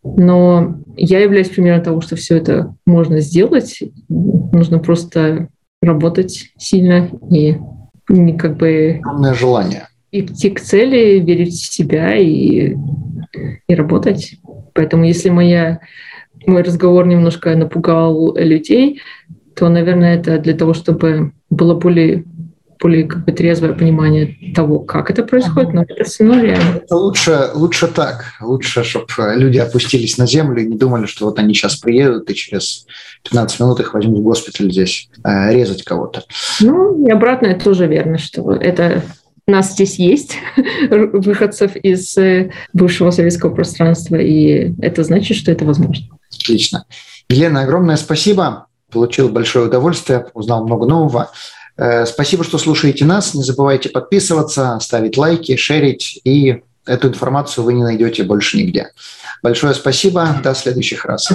Но 0.02 0.76
я 0.96 1.20
являюсь 1.20 1.48
примером 1.48 1.82
того, 1.82 2.00
что 2.00 2.16
все 2.16 2.36
это 2.36 2.74
можно 2.84 3.20
сделать. 3.20 3.80
Нужно 4.08 4.80
просто 4.80 5.48
работать 5.80 6.52
сильно 6.58 7.08
и 7.30 7.56
как 8.36 8.56
бы... 8.56 9.00
Огромное 9.02 9.34
желание. 9.34 9.88
Идти 10.10 10.50
к 10.50 10.60
цели, 10.60 11.20
верить 11.20 11.54
в 11.54 11.72
себя 11.72 12.16
и, 12.16 12.74
и 13.66 13.74
работать. 13.74 14.36
Поэтому 14.72 15.04
если 15.04 15.30
моя, 15.30 15.80
мой 16.46 16.62
разговор 16.62 17.06
немножко 17.06 17.54
напугал 17.54 18.36
людей, 18.36 19.00
то, 19.56 19.68
наверное, 19.68 20.16
это 20.16 20.38
для 20.38 20.54
того, 20.54 20.74
чтобы 20.74 21.32
было 21.50 21.74
более 21.74 22.24
более 22.80 23.04
как 23.04 23.24
бы 23.24 23.32
трезвое 23.32 23.72
понимание 23.72 24.36
того, 24.54 24.80
как 24.80 25.10
это 25.10 25.22
происходит, 25.22 25.72
но 25.72 25.84
это 25.88 26.04
все 26.04 26.24
равно 26.24 26.42
реально. 26.42 26.82
Лучше, 26.90 27.48
лучше 27.54 27.88
так. 27.88 28.34
Лучше, 28.42 28.84
чтобы 28.84 29.06
люди 29.36 29.56
опустились 29.56 30.18
на 30.18 30.26
землю 30.26 30.62
и 30.62 30.66
не 30.66 30.76
думали, 30.76 31.06
что 31.06 31.24
вот 31.24 31.38
они 31.38 31.54
сейчас 31.54 31.76
приедут 31.76 32.28
и 32.30 32.34
через 32.34 32.84
15 33.22 33.60
минут 33.60 33.80
их 33.80 33.94
возьмут 33.94 34.18
в 34.18 34.22
госпиталь 34.22 34.70
здесь 34.70 35.08
э, 35.24 35.54
резать 35.54 35.82
кого-то. 35.82 36.24
Ну, 36.60 37.06
и 37.06 37.10
обратно 37.10 37.46
это 37.46 37.64
тоже 37.64 37.86
верно, 37.86 38.18
что 38.18 38.52
это 38.52 39.02
нас 39.46 39.72
здесь 39.72 39.98
есть, 39.98 40.36
выходцев 40.90 41.76
из 41.76 42.16
э, 42.16 42.50
бывшего 42.72 43.10
советского 43.10 43.54
пространства, 43.54 44.16
и 44.16 44.72
это 44.80 45.04
значит, 45.04 45.36
что 45.36 45.52
это 45.52 45.64
возможно. 45.64 46.06
Отлично. 46.34 46.86
Елена, 47.28 47.62
огромное 47.62 47.96
спасибо. 47.96 48.66
Получил 48.90 49.28
большое 49.28 49.66
удовольствие, 49.66 50.26
узнал 50.34 50.64
много 50.64 50.86
нового. 50.86 51.30
Э, 51.76 52.06
спасибо, 52.06 52.44
что 52.44 52.58
слушаете 52.58 53.04
нас. 53.04 53.34
Не 53.34 53.42
забывайте 53.42 53.88
подписываться, 53.88 54.78
ставить 54.80 55.16
лайки, 55.16 55.56
шерить, 55.56 56.20
и 56.24 56.62
эту 56.86 57.08
информацию 57.08 57.64
вы 57.64 57.74
не 57.74 57.82
найдете 57.82 58.24
больше 58.24 58.58
нигде. 58.58 58.90
Большое 59.42 59.74
спасибо. 59.74 60.40
До 60.42 60.54
следующих 60.54 61.04
раз. 61.04 61.30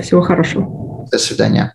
Всего 0.00 0.22
хорошего. 0.22 1.06
До 1.10 1.18
свидания. 1.18 1.74